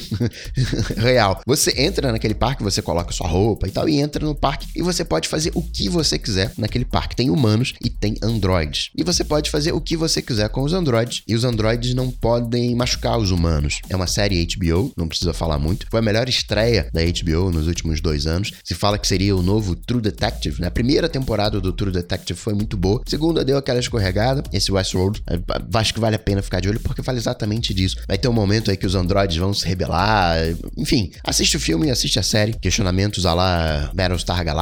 real. 0.98 1.42
Você 1.46 1.74
entra 1.82 2.12
naquele 2.12 2.34
parque, 2.34 2.64
você 2.64 2.82
coloca 2.82 3.12
sua 3.12 3.28
roupa 3.28 3.68
e 3.68 3.72
tal, 3.72 3.88
e 3.88 4.00
entra 4.00 4.26
no 4.26 4.36
parque 4.36 4.68
e 4.76 4.82
você 4.82 5.04
pode 5.04 5.28
fazer 5.28 5.52
o 5.54 5.62
que 5.62 5.90
você 5.90 6.18
quiser 6.18 6.54
naquele 6.58 6.86
parque. 6.86 7.16
Tem 7.16 7.30
humanos 7.30 7.74
e 7.84 7.90
tem 7.90 8.16
androides. 8.22 8.90
E 8.96 9.04
você 9.04 9.24
pode 9.24 9.50
fazer 9.50 9.72
o 9.72 9.82
que 9.82 9.98
você 9.98 10.22
quiser 10.22 10.50
com 10.50 10.62
os 10.62 10.74
androides. 10.74 11.24
E 11.28 11.36
os 11.36 11.44
androides 11.44 11.94
não 11.94 12.12
podem 12.12 12.76
machucar 12.76 13.18
os 13.18 13.32
humanos. 13.32 13.80
É 13.90 13.96
uma 13.96 14.08
série 14.08 14.46
HBO, 14.46 14.92
não 14.96 15.08
precisa 15.08 15.34
falar 15.34 15.60
muito. 15.60 15.88
Foi 15.90 16.00
a 16.00 16.04
melhor 16.04 16.28
estreia 16.30 16.90
da 16.94 17.02
HBO 17.02 17.52
nos 17.52 17.68
últimos 17.68 18.02
dois 18.02 18.26
anos. 18.26 18.52
Se 18.64 18.74
fala 18.74 18.98
que 18.98 19.08
seria 19.08 19.36
o 19.36 19.42
novo 19.42 19.76
True 19.76 20.02
Detective. 20.02 20.62
Né? 20.62 20.68
A 20.68 20.72
primeira 20.72 21.10
temporada 21.10 21.60
do 21.60 21.74
True 21.74 21.92
Detective 21.92 22.40
foi 22.40 22.54
muito 22.54 22.78
boa. 22.78 23.02
A 23.06 23.10
segunda 23.10 23.44
deu 23.44 23.58
aquela 23.58 23.80
escorregada. 23.80 24.44
Esse 24.52 24.72
Westworld, 24.72 25.22
é, 25.28 25.40
acho 25.78 25.94
que 25.94 26.00
vale 26.00 26.16
a 26.16 26.20
pena 26.20 26.42
ficar 26.42 26.60
de 26.60 26.70
olho 26.70 26.80
porque 26.80 27.04
fala 27.04 27.18
exatamente 27.18 27.74
disso. 27.74 27.98
Vai 28.08 28.18
ter 28.18 28.28
um 28.28 28.34
momento 28.34 28.72
aí 28.72 28.78
que 28.78 28.86
os 28.86 28.96
androides 28.96 29.38
vão 29.38 29.54
se 29.54 29.68
rebelar. 29.68 30.38
Enfim, 30.78 31.12
assiste 31.24 31.58
o 31.58 31.60
filme, 31.60 31.90
assiste 31.90 32.20
a 32.20 32.24
série. 32.24 32.54
Questionamentos 32.54 33.26
a 33.26 33.34
lá 33.34 33.92
Battlestar 33.94 34.44
Galactica, 34.44 34.59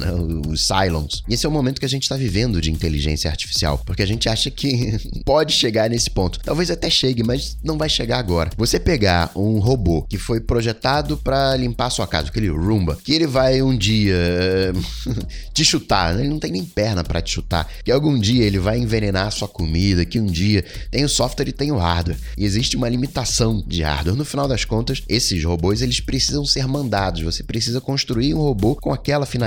né? 0.00 0.12
os 0.46 0.66
Cylons. 0.66 1.22
E 1.28 1.34
esse 1.34 1.46
é 1.46 1.48
o 1.48 1.52
momento 1.52 1.80
que 1.80 1.86
a 1.86 1.88
gente 1.88 2.02
está 2.02 2.16
vivendo 2.16 2.60
de 2.60 2.70
inteligência 2.70 3.30
artificial, 3.30 3.78
porque 3.84 4.02
a 4.02 4.06
gente 4.06 4.28
acha 4.28 4.50
que 4.50 4.98
pode 5.24 5.52
chegar 5.52 5.88
nesse 5.90 6.10
ponto. 6.10 6.40
Talvez 6.40 6.70
até 6.70 6.88
chegue, 6.90 7.22
mas 7.22 7.56
não 7.62 7.78
vai 7.78 7.88
chegar 7.88 8.18
agora. 8.18 8.50
Você 8.56 8.78
pegar 8.78 9.30
um 9.34 9.58
robô 9.58 10.02
que 10.02 10.18
foi 10.18 10.40
projetado 10.40 11.16
para 11.16 11.56
limpar 11.56 11.90
sua 11.90 12.06
casa, 12.06 12.28
aquele 12.28 12.48
Roomba, 12.48 12.96
que 13.02 13.12
ele 13.12 13.26
vai 13.26 13.62
um 13.62 13.76
dia 13.76 14.72
te 15.52 15.64
chutar, 15.64 16.14
né? 16.14 16.22
ele 16.22 16.30
não 16.30 16.38
tem 16.38 16.52
nem 16.52 16.64
perna 16.64 17.02
para 17.02 17.20
te 17.20 17.32
chutar, 17.32 17.68
que 17.84 17.90
algum 17.90 18.18
dia 18.18 18.44
ele 18.44 18.58
vai 18.58 18.78
envenenar 18.78 19.26
a 19.26 19.30
sua 19.30 19.48
comida, 19.48 20.04
que 20.04 20.20
um 20.20 20.26
dia 20.26 20.64
tem 20.90 21.04
o 21.04 21.08
software 21.08 21.48
e 21.48 21.52
tem 21.52 21.72
o 21.72 21.78
hardware. 21.78 22.18
E 22.36 22.44
existe 22.44 22.76
uma 22.76 22.88
limitação 22.88 23.62
de 23.66 23.82
hardware. 23.82 24.16
No 24.16 24.24
final 24.24 24.46
das 24.46 24.64
contas, 24.64 25.02
esses 25.08 25.42
robôs 25.44 25.82
eles 25.82 26.00
precisam 26.00 26.44
ser 26.44 26.66
mandados. 26.66 27.22
Você 27.22 27.42
precisa 27.42 27.80
construir 27.80 28.34
um 28.34 28.38
robô 28.38 28.74
com 28.74 28.92
aquela 28.92 29.26
finalidade. 29.26 29.39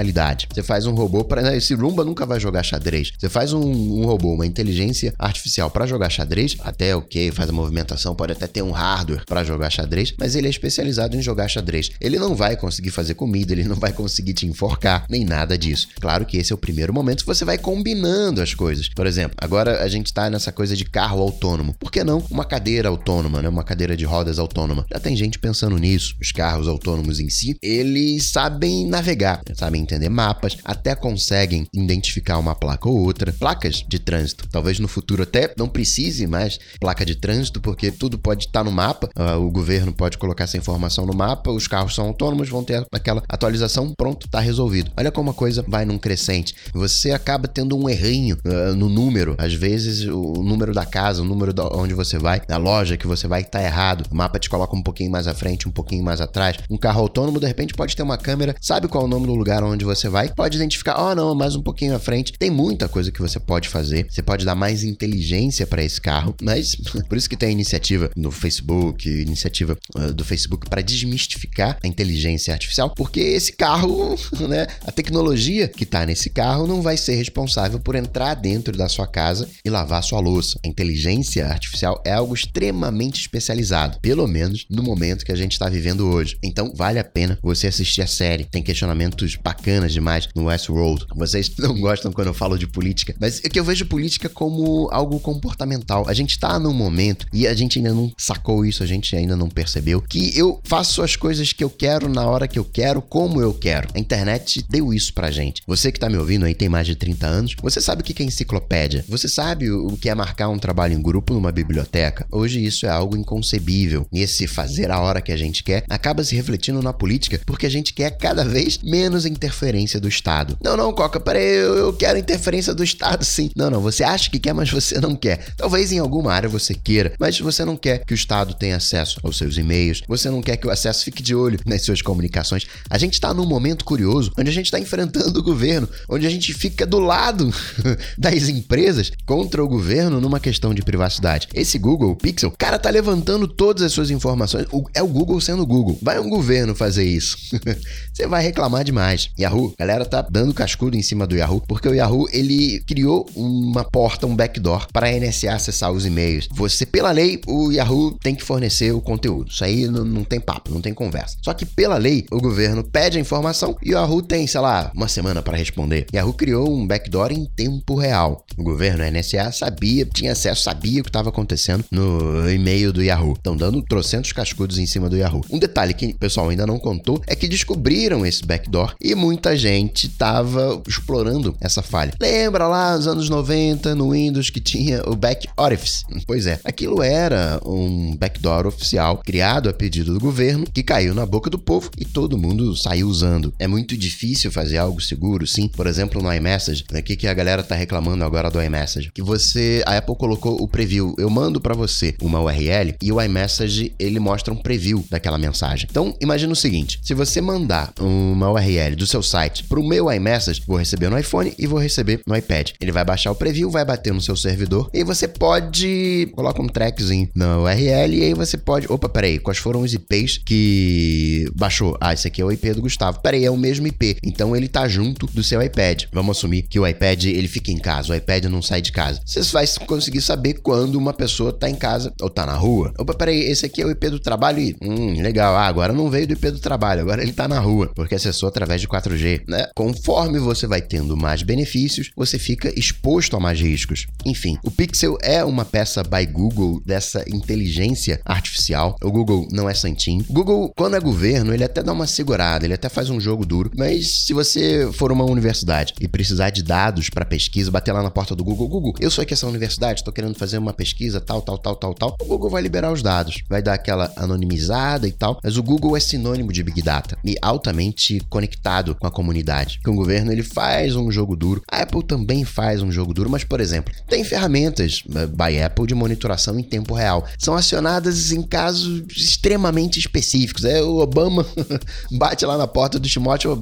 Você 0.53 0.63
faz 0.63 0.85
um 0.85 0.93
robô 0.93 1.23
para 1.23 1.41
né, 1.41 1.57
esse 1.57 1.73
Roomba 1.73 2.03
nunca 2.03 2.25
vai 2.25 2.39
jogar 2.39 2.63
xadrez. 2.63 3.11
Você 3.17 3.29
faz 3.29 3.53
um, 3.53 3.61
um 3.61 4.05
robô, 4.05 4.33
uma 4.33 4.45
inteligência 4.45 5.13
artificial 5.17 5.69
para 5.69 5.85
jogar 5.85 6.09
xadrez, 6.09 6.55
até 6.59 6.95
ok, 6.95 7.31
faz 7.31 7.49
a 7.49 7.53
movimentação, 7.53 8.15
pode 8.15 8.31
até 8.31 8.47
ter 8.47 8.61
um 8.61 8.71
hardware 8.71 9.25
para 9.25 9.43
jogar 9.43 9.69
xadrez, 9.69 10.13
mas 10.17 10.35
ele 10.35 10.47
é 10.47 10.49
especializado 10.49 11.15
em 11.15 11.21
jogar 11.21 11.47
xadrez. 11.47 11.91
Ele 11.99 12.19
não 12.19 12.35
vai 12.35 12.55
conseguir 12.55 12.91
fazer 12.91 13.13
comida, 13.13 13.53
ele 13.53 13.63
não 13.63 13.75
vai 13.75 13.91
conseguir 13.91 14.33
te 14.33 14.45
enforcar, 14.45 15.05
nem 15.09 15.25
nada 15.25 15.57
disso. 15.57 15.87
Claro 15.99 16.25
que 16.25 16.37
esse 16.37 16.51
é 16.51 16.55
o 16.55 16.57
primeiro 16.57 16.93
momento 16.93 17.21
que 17.21 17.27
você 17.27 17.45
vai 17.45 17.57
combinando 17.57 18.41
as 18.41 18.53
coisas. 18.53 18.89
Por 18.89 19.07
exemplo, 19.07 19.35
agora 19.39 19.83
a 19.83 19.87
gente 19.87 20.13
tá 20.13 20.29
nessa 20.29 20.51
coisa 20.51 20.75
de 20.75 20.85
carro 20.85 21.21
autônomo. 21.21 21.73
Por 21.79 21.91
que 21.91 22.03
não 22.03 22.23
uma 22.29 22.45
cadeira 22.45 22.89
autônoma, 22.89 23.41
né? 23.41 23.49
Uma 23.49 23.63
cadeira 23.63 23.97
de 23.97 24.05
rodas 24.05 24.39
autônoma. 24.39 24.85
Já 24.91 24.99
tem 24.99 25.15
gente 25.15 25.39
pensando 25.39 25.77
nisso. 25.77 26.15
Os 26.21 26.31
carros 26.31 26.67
autônomos 26.67 27.19
em 27.19 27.29
si, 27.29 27.57
eles 27.61 28.31
sabem 28.31 28.87
navegar, 28.87 29.41
sabem 29.55 29.72
entender 29.79 30.09
mapas, 30.09 30.57
até 30.63 30.95
conseguem 30.95 31.67
identificar 31.73 32.37
uma 32.37 32.55
placa 32.55 32.87
ou 32.89 32.97
outra. 32.97 33.33
Placas 33.33 33.83
de 33.87 33.99
trânsito. 33.99 34.47
Talvez 34.49 34.79
no 34.79 34.87
futuro 34.87 35.23
até 35.23 35.53
não 35.57 35.67
precise 35.67 36.27
mais 36.27 36.59
placa 36.79 37.05
de 37.05 37.15
trânsito, 37.15 37.61
porque 37.61 37.91
tudo 37.91 38.17
pode 38.17 38.45
estar 38.45 38.63
no 38.63 38.71
mapa. 38.71 39.09
Uh, 39.17 39.39
o 39.39 39.51
governo 39.51 39.93
pode 39.93 40.17
colocar 40.17 40.43
essa 40.43 40.57
informação 40.57 41.05
no 41.05 41.13
mapa, 41.13 41.51
os 41.51 41.67
carros 41.67 41.95
são 41.95 42.07
autônomos, 42.07 42.49
vão 42.49 42.63
ter 42.63 42.85
aquela 42.91 43.23
atualização, 43.27 43.93
pronto, 43.97 44.27
tá 44.27 44.39
resolvido. 44.39 44.91
Olha 44.97 45.11
como 45.11 45.31
a 45.31 45.33
coisa 45.33 45.63
vai 45.67 45.85
num 45.85 45.97
crescente. 45.97 46.55
Você 46.73 47.11
acaba 47.11 47.47
tendo 47.47 47.77
um 47.77 47.89
errinho 47.89 48.37
uh, 48.45 48.75
no 48.75 48.89
número. 48.89 49.35
Às 49.37 49.53
vezes, 49.53 50.05
o 50.05 50.43
número 50.43 50.73
da 50.73 50.85
casa, 50.85 51.21
o 51.21 51.25
número 51.25 51.53
da 51.53 51.67
onde 51.67 51.93
você 51.93 52.17
vai, 52.17 52.41
da 52.45 52.57
loja 52.57 52.97
que 52.97 53.07
você 53.07 53.27
vai, 53.27 53.43
tá 53.43 53.61
errado. 53.61 54.05
O 54.11 54.15
mapa 54.15 54.39
te 54.39 54.49
coloca 54.49 54.75
um 54.75 54.83
pouquinho 54.83 55.11
mais 55.11 55.27
à 55.27 55.33
frente, 55.33 55.67
um 55.67 55.71
pouquinho 55.71 56.03
mais 56.03 56.21
atrás. 56.21 56.57
Um 56.69 56.77
carro 56.77 57.01
autônomo, 57.01 57.39
de 57.39 57.47
repente, 57.47 57.73
pode 57.73 57.95
ter 57.95 58.03
uma 58.03 58.17
câmera, 58.17 58.55
sabe 58.61 58.87
qual 58.87 59.03
é 59.03 59.07
o 59.07 59.09
nome 59.09 59.27
do 59.27 59.35
lugar 59.35 59.62
onde 59.65 59.85
você 59.85 60.09
vai, 60.09 60.29
pode 60.29 60.57
identificar, 60.57 61.01
oh 61.01 61.15
não, 61.15 61.35
mais 61.35 61.55
um 61.55 61.61
pouquinho 61.61 61.95
à 61.95 61.99
frente. 61.99 62.33
Tem 62.33 62.49
muita 62.49 62.87
coisa 62.87 63.11
que 63.11 63.21
você 63.21 63.39
pode 63.39 63.69
fazer. 63.69 64.07
Você 64.09 64.21
pode 64.21 64.45
dar 64.45 64.55
mais 64.55 64.83
inteligência 64.83 65.65
para 65.65 65.83
esse 65.83 65.99
carro, 65.99 66.35
mas 66.41 66.75
por 67.07 67.17
isso 67.17 67.29
que 67.29 67.37
tem 67.37 67.49
a 67.49 67.51
iniciativa 67.51 68.09
no 68.15 68.31
Facebook, 68.31 69.09
iniciativa 69.09 69.77
uh, 69.95 70.13
do 70.13 70.23
Facebook 70.25 70.69
para 70.69 70.81
desmistificar 70.81 71.77
a 71.83 71.87
inteligência 71.87 72.53
artificial, 72.53 72.89
porque 72.95 73.19
esse 73.19 73.53
carro, 73.53 74.15
né, 74.47 74.67
a 74.85 74.91
tecnologia 74.91 75.67
que 75.67 75.85
tá 75.85 76.05
nesse 76.05 76.29
carro 76.29 76.67
não 76.67 76.81
vai 76.81 76.97
ser 76.97 77.15
responsável 77.15 77.79
por 77.79 77.95
entrar 77.95 78.35
dentro 78.35 78.75
da 78.77 78.89
sua 78.89 79.07
casa 79.07 79.49
e 79.63 79.69
lavar 79.69 80.03
sua 80.03 80.19
louça. 80.19 80.59
A 80.63 80.67
inteligência 80.67 81.47
artificial 81.47 82.01
é 82.05 82.13
algo 82.13 82.33
extremamente 82.33 83.21
especializado, 83.21 83.99
pelo 84.01 84.27
menos 84.27 84.65
no 84.69 84.83
momento 84.83 85.25
que 85.25 85.31
a 85.31 85.35
gente 85.35 85.53
está 85.53 85.69
vivendo 85.69 86.07
hoje. 86.07 86.37
Então 86.43 86.73
vale 86.75 86.99
a 86.99 87.03
pena 87.03 87.37
você 87.41 87.67
assistir 87.67 88.01
a 88.01 88.07
série. 88.07 88.45
Tem 88.45 88.63
questionamentos 88.63 89.37
bacanas 89.53 89.93
demais 89.93 90.27
no 90.35 90.45
Westworld. 90.45 91.05
Vocês 91.15 91.51
não 91.57 91.79
gostam 91.79 92.11
quando 92.11 92.27
eu 92.27 92.33
falo 92.33 92.57
de 92.57 92.67
política, 92.67 93.15
mas 93.19 93.41
é 93.43 93.49
que 93.49 93.59
eu 93.59 93.63
vejo 93.63 93.85
política 93.85 94.27
como 94.27 94.89
algo 94.91 95.19
comportamental. 95.19 96.05
A 96.07 96.13
gente 96.13 96.39
tá 96.39 96.59
num 96.59 96.73
momento 96.73 97.27
e 97.31 97.47
a 97.47 97.53
gente 97.53 97.77
ainda 97.77 97.93
não 97.93 98.11
sacou 98.17 98.65
isso, 98.65 98.83
a 98.83 98.85
gente 98.85 99.15
ainda 99.15 99.35
não 99.35 99.49
percebeu 99.49 100.01
que 100.01 100.37
eu 100.37 100.59
faço 100.63 101.01
as 101.01 101.15
coisas 101.15 101.53
que 101.53 101.63
eu 101.63 101.69
quero 101.69 102.09
na 102.09 102.25
hora 102.25 102.47
que 102.47 102.57
eu 102.57 102.65
quero, 102.65 103.01
como 103.01 103.41
eu 103.41 103.53
quero. 103.53 103.87
A 103.93 103.99
internet 103.99 104.65
deu 104.69 104.93
isso 104.93 105.13
pra 105.13 105.31
gente. 105.31 105.61
Você 105.67 105.91
que 105.91 105.99
tá 105.99 106.09
me 106.09 106.17
ouvindo 106.17 106.45
aí 106.45 106.55
tem 106.55 106.69
mais 106.69 106.87
de 106.87 106.95
30 106.95 107.27
anos, 107.27 107.55
você 107.61 107.79
sabe 107.79 108.01
o 108.01 108.03
que 108.03 108.21
é 108.21 108.25
enciclopédia. 108.25 109.05
Você 109.07 109.27
sabe 109.27 109.69
o 109.69 109.95
que 109.97 110.09
é 110.09 110.15
marcar 110.15 110.49
um 110.49 110.57
trabalho 110.57 110.93
em 110.93 111.01
grupo 111.01 111.33
numa 111.33 111.51
biblioteca. 111.51 112.25
Hoje 112.31 112.63
isso 112.63 112.85
é 112.85 112.89
algo 112.89 113.15
inconcebível. 113.15 114.07
E 114.11 114.21
esse 114.21 114.47
fazer 114.47 114.89
a 114.89 114.99
hora 114.99 115.21
que 115.21 115.31
a 115.31 115.37
gente 115.37 115.63
quer 115.63 115.83
acaba 115.89 116.23
se 116.23 116.35
refletindo 116.35 116.81
na 116.81 116.93
política 116.93 117.39
porque 117.45 117.65
a 117.65 117.69
gente 117.69 117.93
quer 117.93 118.17
cada 118.17 118.43
vez 118.43 118.79
menos 118.83 119.25
interferência 119.43 119.99
do 119.99 120.07
Estado. 120.07 120.57
Não, 120.63 120.77
não, 120.77 120.93
Coca, 120.93 121.19
peraí, 121.19 121.43
eu, 121.43 121.75
eu 121.75 121.93
quero 121.93 122.17
interferência 122.17 122.73
do 122.73 122.83
Estado 122.83 123.25
sim. 123.25 123.51
Não, 123.55 123.69
não, 123.69 123.81
você 123.81 124.03
acha 124.03 124.29
que 124.29 124.39
quer, 124.39 124.53
mas 124.53 124.71
você 124.71 124.99
não 124.99 125.15
quer. 125.15 125.53
Talvez 125.57 125.91
em 125.91 125.99
alguma 125.99 126.31
área 126.31 126.47
você 126.47 126.73
queira, 126.73 127.13
mas 127.19 127.39
você 127.39 127.65
não 127.65 127.75
quer 127.75 128.05
que 128.05 128.13
o 128.13 128.15
Estado 128.15 128.53
tenha 128.53 128.77
acesso 128.77 129.19
aos 129.21 129.37
seus 129.37 129.57
e-mails, 129.57 130.01
você 130.07 130.29
não 130.29 130.41
quer 130.41 130.55
que 130.55 130.65
o 130.65 130.71
acesso 130.71 131.03
fique 131.03 131.21
de 131.21 131.35
olho 131.35 131.59
nas 131.65 131.81
suas 131.81 132.01
comunicações. 132.01 132.65
A 132.89 132.97
gente 132.97 133.13
está 133.13 133.33
num 133.33 133.45
momento 133.45 133.83
curioso 133.83 134.31
onde 134.37 134.49
a 134.49 134.53
gente 134.53 134.65
está 134.65 134.79
enfrentando 134.79 135.39
o 135.39 135.43
governo, 135.43 135.89
onde 136.09 136.25
a 136.25 136.29
gente 136.29 136.53
fica 136.53 136.85
do 136.85 136.99
lado 136.99 137.53
das 138.17 138.47
empresas 138.47 139.11
contra 139.25 139.63
o 139.63 139.67
governo 139.67 140.21
numa 140.21 140.39
questão 140.39 140.73
de 140.73 140.81
privacidade. 140.81 141.49
Esse 141.53 141.77
Google 141.77 142.11
o 142.11 142.15
Pixel, 142.15 142.49
o 142.49 142.57
cara 142.57 142.79
tá 142.79 142.89
levantando 142.89 143.47
todas 143.47 143.83
as 143.83 143.91
suas 143.91 144.09
informações. 144.09 144.67
é 144.93 145.01
o 145.01 145.07
Google 145.07 145.41
sendo 145.41 145.63
o 145.63 145.65
Google. 145.65 145.97
Vai 146.01 146.19
um 146.19 146.29
governo 146.29 146.73
fazer 146.75 147.03
isso. 147.03 147.37
Você 148.13 148.27
vai 148.27 148.43
reclamar 148.43 148.83
demais. 148.83 149.29
Yahoo, 149.39 149.73
galera 149.77 150.05
tá 150.05 150.21
dando 150.21 150.53
cascudo 150.53 150.95
em 150.95 151.01
cima 151.01 151.25
do 151.25 151.35
Yahoo, 151.35 151.61
porque 151.67 151.87
o 151.87 151.93
Yahoo 151.93 152.27
ele 152.31 152.79
criou 152.81 153.27
uma 153.35 153.83
porta, 153.83 154.27
um 154.27 154.35
backdoor 154.35 154.87
para 154.91 155.07
a 155.07 155.11
NSA 155.11 155.53
acessar 155.53 155.91
os 155.91 156.05
e-mails. 156.05 156.47
Você, 156.51 156.85
pela 156.85 157.11
lei, 157.11 157.41
o 157.47 157.71
Yahoo 157.71 158.17
tem 158.19 158.35
que 158.35 158.43
fornecer 158.43 158.93
o 158.93 159.01
conteúdo. 159.01 159.51
Isso 159.51 159.63
aí 159.63 159.87
não, 159.87 160.05
não 160.05 160.23
tem 160.23 160.39
papo, 160.39 160.71
não 160.71 160.81
tem 160.81 160.93
conversa. 160.93 161.37
Só 161.41 161.53
que 161.53 161.65
pela 161.65 161.97
lei, 161.97 162.25
o 162.31 162.39
governo 162.39 162.83
pede 162.83 163.17
a 163.17 163.21
informação 163.21 163.75
e 163.81 163.91
o 163.91 163.97
Yahoo 163.97 164.21
tem, 164.21 164.45
sei 164.45 164.61
lá, 164.61 164.91
uma 164.95 165.07
semana 165.07 165.41
para 165.41 165.57
responder. 165.57 166.05
Yahoo 166.13 166.33
criou 166.33 166.69
um 166.71 166.85
backdoor 166.85 167.31
em 167.31 167.45
tempo 167.45 167.95
real. 167.95 168.45
O 168.57 168.63
governo, 168.63 169.03
a 169.03 169.09
NSA, 169.11 169.51
sabia, 169.51 170.05
tinha 170.05 170.33
acesso, 170.33 170.63
sabia 170.63 171.01
o 171.01 171.03
que 171.03 171.09
estava 171.09 171.29
acontecendo 171.29 171.83
no 171.91 172.49
e-mail 172.49 172.93
do 172.93 173.03
Yahoo. 173.03 173.33
Estão 173.33 173.55
dando 173.55 173.81
trocentos 173.81 174.31
cascudos 174.31 174.77
em 174.77 174.85
cima 174.85 175.09
do 175.09 175.17
Yahoo. 175.17 175.43
Um 175.49 175.59
detalhe 175.59 175.93
que 175.93 176.07
o 176.07 176.17
pessoal 176.17 176.49
ainda 176.49 176.67
não 176.67 176.79
contou 176.79 177.21
é 177.27 177.35
que 177.35 177.47
descobriram 177.47 178.25
esse 178.25 178.45
backdoor 178.45 178.95
e 179.01 179.13
muita 179.23 179.55
gente 179.55 180.07
estava 180.07 180.81
explorando 180.85 181.55
essa 181.61 181.81
falha. 181.81 182.13
Lembra 182.19 182.67
lá 182.67 182.97
nos 182.97 183.07
anos 183.07 183.29
90 183.29 183.95
no 183.95 184.11
Windows 184.11 184.49
que 184.49 184.59
tinha 184.59 185.01
o 185.07 185.15
back 185.15 185.47
orifice? 185.55 186.03
Pois 186.27 186.45
é, 186.45 186.59
aquilo 186.65 187.01
era 187.01 187.57
um 187.65 188.17
backdoor 188.17 188.67
oficial 188.67 189.21
criado 189.25 189.69
a 189.69 189.73
pedido 189.73 190.13
do 190.13 190.19
governo 190.19 190.65
que 190.73 190.83
caiu 190.83 191.13
na 191.15 191.25
boca 191.25 191.49
do 191.49 191.57
povo 191.57 191.89
e 191.97 192.03
todo 192.03 192.37
mundo 192.37 192.75
saiu 192.75 193.07
usando. 193.07 193.53
É 193.57 193.65
muito 193.65 193.95
difícil 193.95 194.51
fazer 194.51 194.77
algo 194.77 194.99
seguro, 194.99 195.47
sim. 195.47 195.69
Por 195.69 195.87
exemplo, 195.87 196.21
no 196.21 196.33
iMessage, 196.33 196.83
o 196.91 197.01
que, 197.01 197.15
que 197.15 197.27
a 197.27 197.33
galera 197.33 197.63
tá 197.63 197.75
reclamando 197.75 198.25
agora 198.25 198.51
do 198.51 198.61
iMessage? 198.61 199.09
Que 199.13 199.21
você, 199.21 199.81
a 199.85 199.97
Apple 199.97 200.17
colocou 200.17 200.61
o 200.61 200.67
preview. 200.67 201.15
Eu 201.17 201.29
mando 201.29 201.61
para 201.61 201.73
você 201.73 202.13
uma 202.21 202.41
URL 202.41 202.95
e 203.01 203.09
o 203.09 203.21
iMessage 203.21 203.93
ele 203.97 204.19
mostra 204.19 204.53
um 204.53 204.57
preview 204.57 205.05
daquela 205.09 205.37
mensagem. 205.37 205.87
Então, 205.89 206.13
imagina 206.19 206.51
o 206.51 206.57
seguinte: 206.57 206.99
se 207.01 207.13
você 207.13 207.39
mandar 207.39 207.93
uma 208.01 208.51
URL 208.51 208.97
do 208.97 209.12
seu 209.13 209.21
site 209.21 209.63
pro 209.65 209.83
meu 209.83 210.11
iMessage, 210.11 210.63
vou 210.65 210.77
receber 210.77 211.07
no 211.09 211.19
iPhone 211.19 211.53
e 211.57 211.67
vou 211.67 211.79
receber 211.79 212.21
no 212.25 212.35
iPad. 212.35 212.71
Ele 212.81 212.91
vai 212.91 213.05
baixar 213.05 213.31
o 213.31 213.35
preview, 213.35 213.69
vai 213.69 213.85
bater 213.85 214.11
no 214.11 214.21
seu 214.21 214.35
servidor 214.35 214.89
e 214.91 215.03
você 215.03 215.27
pode 215.27 216.31
coloca 216.33 216.61
um 216.61 216.67
trackzinho 216.67 217.29
na 217.35 217.59
URL 217.59 218.15
e 218.15 218.23
aí 218.23 218.33
você 218.33 218.57
pode, 218.57 218.91
opa, 218.91 219.07
peraí, 219.07 219.37
quais 219.37 219.59
foram 219.59 219.81
os 219.81 219.93
IPs 219.93 220.39
que 220.39 221.47
baixou? 221.55 221.95
Ah, 222.01 222.13
esse 222.13 222.27
aqui 222.27 222.41
é 222.41 222.45
o 222.45 222.51
IP 222.51 222.73
do 222.73 222.81
Gustavo. 222.81 223.21
Peraí, 223.21 223.45
é 223.45 223.51
o 223.51 223.57
mesmo 223.57 223.85
IP. 223.85 224.17
Então 224.23 224.55
ele 224.55 224.67
tá 224.67 224.87
junto 224.87 225.27
do 225.27 225.43
seu 225.43 225.61
iPad. 225.61 226.05
Vamos 226.11 226.37
assumir 226.37 226.63
que 226.63 226.79
o 226.79 226.87
iPad 226.87 227.25
ele 227.25 227.47
fica 227.47 227.71
em 227.71 227.77
casa, 227.77 228.13
o 228.13 228.15
iPad 228.15 228.45
não 228.45 228.61
sai 228.61 228.81
de 228.81 228.91
casa. 228.91 229.21
Você 229.25 229.41
vai 229.51 229.65
conseguir 229.85 230.21
saber 230.21 230.55
quando 230.55 230.95
uma 230.95 231.13
pessoa 231.13 231.53
tá 231.53 231.69
em 231.69 231.75
casa 231.75 232.11
ou 232.19 232.29
tá 232.29 232.45
na 232.45 232.55
rua. 232.55 232.91
Opa, 232.97 233.13
peraí, 233.13 233.41
esse 233.41 233.65
aqui 233.65 233.81
é 233.81 233.85
o 233.85 233.91
IP 233.91 234.09
do 234.09 234.19
trabalho 234.19 234.59
e, 234.59 234.75
hum, 234.81 235.21
legal. 235.21 235.55
Ah, 235.55 235.67
agora 235.67 235.93
não 235.93 236.09
veio 236.09 236.25
do 236.25 236.33
IP 236.33 236.49
do 236.51 236.59
trabalho, 236.59 237.01
agora 237.01 237.21
ele 237.21 237.33
tá 237.33 237.47
na 237.47 237.59
rua, 237.59 237.91
porque 237.95 238.15
acessou 238.15 238.49
através 238.49 238.81
de 238.81 238.87
4G, 239.03 239.43
né? 239.47 239.67
Conforme 239.75 240.39
você 240.39 240.67
vai 240.67 240.81
tendo 240.81 241.17
mais 241.17 241.43
benefícios, 241.43 242.11
você 242.15 242.39
fica 242.39 242.77
exposto 242.77 243.35
a 243.35 243.39
mais 243.39 243.59
riscos. 243.59 244.07
Enfim, 244.25 244.57
o 244.63 244.71
Pixel 244.71 245.17
é 245.21 245.43
uma 245.43 245.65
peça 245.65 246.03
by 246.03 246.25
Google 246.25 246.81
dessa 246.85 247.23
inteligência 247.27 248.21
artificial. 248.25 248.95
O 249.03 249.11
Google 249.11 249.47
não 249.51 249.69
é 249.69 249.73
santinho. 249.73 250.25
O 250.29 250.33
Google, 250.33 250.71
quando 250.75 250.95
é 250.95 250.99
governo, 250.99 251.53
ele 251.53 251.63
até 251.63 251.83
dá 251.83 251.91
uma 251.91 252.07
segurada, 252.07 252.65
ele 252.65 252.73
até 252.73 252.89
faz 252.89 253.09
um 253.09 253.19
jogo 253.19 253.45
duro, 253.45 253.71
mas 253.75 254.25
se 254.25 254.33
você 254.33 254.89
for 254.93 255.11
uma 255.11 255.25
universidade 255.25 255.93
e 255.99 256.07
precisar 256.07 256.49
de 256.49 256.63
dados 256.63 257.09
para 257.09 257.25
pesquisa, 257.25 257.71
bater 257.71 257.91
lá 257.91 258.03
na 258.03 258.11
porta 258.11 258.35
do 258.35 258.43
Google, 258.43 258.67
Google, 258.67 258.93
eu 258.99 259.11
sou 259.11 259.21
aqui 259.21 259.33
essa 259.33 259.47
universidade, 259.47 259.99
estou 259.99 260.13
querendo 260.13 260.35
fazer 260.35 260.57
uma 260.57 260.73
pesquisa 260.73 261.19
tal, 261.19 261.41
tal, 261.41 261.57
tal, 261.57 261.75
tal, 261.75 261.93
tal, 261.93 262.15
o 262.21 262.25
Google 262.25 262.49
vai 262.49 262.61
liberar 262.61 262.91
os 262.91 263.01
dados, 263.01 263.43
vai 263.49 263.61
dar 263.61 263.73
aquela 263.73 264.11
anonimizada 264.15 265.07
e 265.07 265.11
tal, 265.11 265.39
mas 265.43 265.57
o 265.57 265.63
Google 265.63 265.97
é 265.97 265.99
sinônimo 265.99 266.51
de 266.51 266.63
Big 266.63 266.81
Data 266.81 267.17
e 267.23 267.35
altamente 267.41 268.19
conectado 268.29 268.82
com 268.95 269.07
a 269.07 269.11
comunidade. 269.11 269.79
Que 269.83 269.89
o 269.89 269.95
governo 269.95 270.31
ele 270.31 270.43
faz 270.43 270.95
um 270.95 271.11
jogo 271.11 271.35
duro, 271.35 271.61
a 271.69 271.81
Apple 271.81 272.03
também 272.03 272.43
faz 272.43 272.81
um 272.81 272.91
jogo 272.91 273.13
duro, 273.13 273.29
mas 273.29 273.43
por 273.43 273.59
exemplo, 273.59 273.93
tem 274.07 274.23
ferramentas 274.23 275.03
eh, 275.15 275.27
by 275.27 275.61
Apple 275.61 275.87
de 275.87 275.95
monitoração 275.95 276.59
em 276.59 276.63
tempo 276.63 276.93
real, 276.93 277.27
são 277.37 277.55
acionadas 277.55 278.31
em 278.31 278.41
casos 278.41 279.03
extremamente 279.15 279.99
específicos. 279.99 280.65
É 280.65 280.81
o 280.81 280.97
Obama 280.97 281.45
bate 282.11 282.45
lá 282.45 282.57
na 282.57 282.67
porta 282.67 282.99
do 282.99 283.07
Timóteo, 283.07 283.57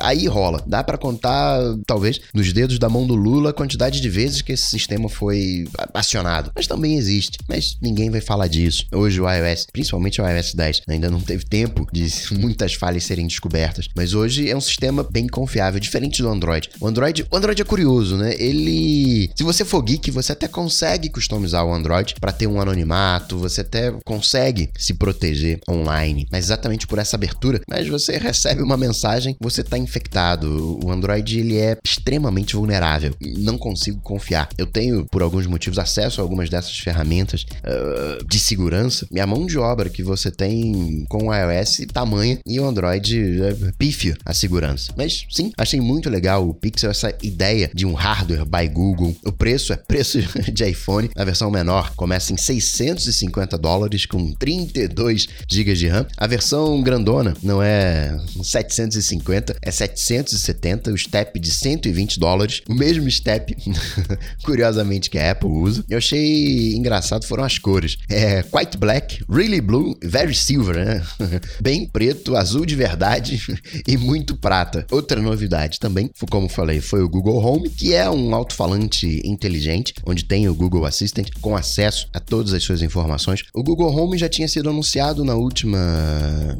aí 0.00 0.26
rola. 0.26 0.62
Dá 0.66 0.82
para 0.82 0.98
contar, 0.98 1.58
talvez, 1.86 2.20
nos 2.34 2.52
dedos 2.52 2.78
da 2.78 2.88
mão 2.88 3.06
do 3.06 3.14
Lula 3.14 3.50
a 3.50 3.52
quantidade 3.52 4.00
de 4.00 4.08
vezes 4.08 4.42
que 4.42 4.52
esse 4.52 4.66
sistema 4.66 5.08
foi 5.08 5.64
acionado. 5.94 6.50
Mas 6.54 6.66
também 6.66 6.96
existe. 6.96 7.38
Mas 7.48 7.76
ninguém 7.80 8.10
vai 8.10 8.20
falar 8.20 8.48
disso. 8.48 8.86
Hoje 8.92 9.20
o 9.20 9.30
iOS, 9.30 9.66
principalmente 9.72 10.20
o 10.20 10.28
iOS 10.28 10.54
10, 10.54 10.82
ainda 10.88 11.10
não 11.10 11.20
teve 11.20 11.44
tempo 11.44 11.86
de 11.92 12.08
muitas 12.32 12.74
falhas 12.74 13.04
serem 13.04 13.26
descobertas. 13.26 13.88
Mas 13.94 14.14
hoje 14.14 14.48
é 14.50 14.56
um 14.56 14.60
sistema 14.60 15.02
bem 15.02 15.26
confiável, 15.26 15.80
diferente 15.80 16.22
do 16.22 16.28
Android. 16.28 16.70
O 16.80 16.86
Android, 16.86 17.26
o 17.30 17.36
Android 17.36 17.60
é 17.60 17.64
curioso, 17.64 18.16
né? 18.16 18.34
Ele, 18.38 19.30
se 19.34 19.42
você 19.42 19.64
for 19.64 19.82
geek, 19.82 20.10
você 20.10 20.32
até 20.32 20.48
consegue 20.48 21.08
customizar 21.08 21.64
o 21.64 21.72
Android 21.72 22.14
para 22.20 22.32
ter 22.32 22.46
um 22.46 22.60
anonimato, 22.60 23.38
você 23.38 23.60
até 23.60 23.92
consegue 24.04 24.70
se 24.76 24.94
proteger 24.94 25.60
online. 25.68 26.26
Mas 26.30 26.46
exatamente 26.46 26.86
por 26.86 26.98
essa 26.98 27.16
abertura, 27.16 27.60
mas 27.68 27.88
você 27.88 28.16
recebe 28.18 28.62
uma 28.62 28.76
mensagem, 28.76 29.36
você 29.40 29.60
está 29.60 29.78
infectado. 29.78 30.78
O 30.84 30.90
Android 30.90 31.38
ele 31.38 31.56
é 31.56 31.76
extremamente 31.84 32.56
vulnerável. 32.56 33.14
Não 33.38 33.58
consigo 33.58 34.00
confiar. 34.00 34.48
Eu 34.56 34.66
tenho, 34.66 35.04
por 35.06 35.22
alguns 35.22 35.46
motivos, 35.46 35.78
acesso 35.78 36.20
a 36.20 36.24
algumas 36.24 36.48
dessas 36.48 36.78
ferramentas 36.78 37.44
uh, 37.64 38.24
de 38.26 38.38
segurança. 38.38 39.06
E 39.10 39.20
a 39.20 39.26
mão 39.26 39.46
de 39.46 39.58
obra 39.58 39.88
que 39.88 40.02
você 40.02 40.30
tem 40.30 41.04
com 41.08 41.28
o 41.28 41.34
iOS 41.34 41.80
tamanha 41.92 42.38
e 42.46 42.58
o 42.58 42.66
Android 42.66 43.42
é 43.42 43.72
pífio 43.78 44.16
segurança. 44.40 44.92
Mas 44.96 45.26
sim, 45.30 45.52
achei 45.56 45.80
muito 45.80 46.08
legal 46.08 46.48
o 46.48 46.54
Pixel, 46.54 46.90
essa 46.90 47.14
ideia 47.22 47.70
de 47.74 47.86
um 47.86 47.94
hardware 47.94 48.44
by 48.44 48.68
Google. 48.72 49.14
O 49.24 49.32
preço 49.32 49.72
é 49.72 49.76
preço 49.76 50.18
de 50.52 50.64
iPhone. 50.64 51.10
A 51.14 51.24
versão 51.24 51.50
menor 51.50 51.94
começa 51.94 52.32
em 52.32 52.36
650 52.36 53.58
dólares 53.58 54.06
com 54.06 54.32
32 54.32 55.28
GB 55.48 55.74
de 55.74 55.88
RAM. 55.88 56.06
A 56.16 56.26
versão 56.26 56.82
grandona 56.82 57.34
não 57.42 57.62
é 57.62 58.16
750, 58.42 59.56
é 59.62 59.70
770, 59.70 60.90
o 60.92 60.98
step 60.98 61.38
de 61.38 61.50
120 61.50 62.18
dólares, 62.18 62.62
o 62.68 62.74
mesmo 62.74 63.10
step, 63.10 63.54
curiosamente, 64.42 65.10
que 65.10 65.18
a 65.18 65.32
Apple 65.32 65.48
usa. 65.48 65.84
Eu 65.88 65.98
achei 65.98 66.74
engraçado 66.74 67.24
foram 67.24 67.44
as 67.44 67.58
cores. 67.58 67.96
É 68.08 68.42
Quite 68.42 68.76
Black, 68.78 69.24
Really 69.28 69.60
Blue, 69.60 69.96
Very 70.02 70.34
Silver, 70.34 70.76
né? 70.76 71.02
Bem 71.60 71.86
preto, 71.86 72.36
azul 72.36 72.64
de 72.64 72.74
verdade 72.74 73.40
e 73.86 73.96
muito 73.96 74.29
prata. 74.36 74.86
Outra 74.90 75.20
novidade 75.20 75.78
também, 75.78 76.10
como 76.30 76.48
falei, 76.48 76.80
foi 76.80 77.02
o 77.02 77.08
Google 77.08 77.44
Home, 77.44 77.70
que 77.70 77.94
é 77.94 78.08
um 78.10 78.34
alto-falante 78.34 79.20
inteligente, 79.24 79.94
onde 80.06 80.24
tem 80.24 80.48
o 80.48 80.54
Google 80.54 80.84
Assistant 80.84 81.28
com 81.40 81.56
acesso 81.56 82.08
a 82.12 82.20
todas 82.20 82.52
as 82.52 82.62
suas 82.62 82.82
informações. 82.82 83.42
O 83.54 83.62
Google 83.62 83.94
Home 83.94 84.18
já 84.18 84.28
tinha 84.28 84.48
sido 84.48 84.70
anunciado 84.70 85.24
na 85.24 85.34
última 85.34 85.78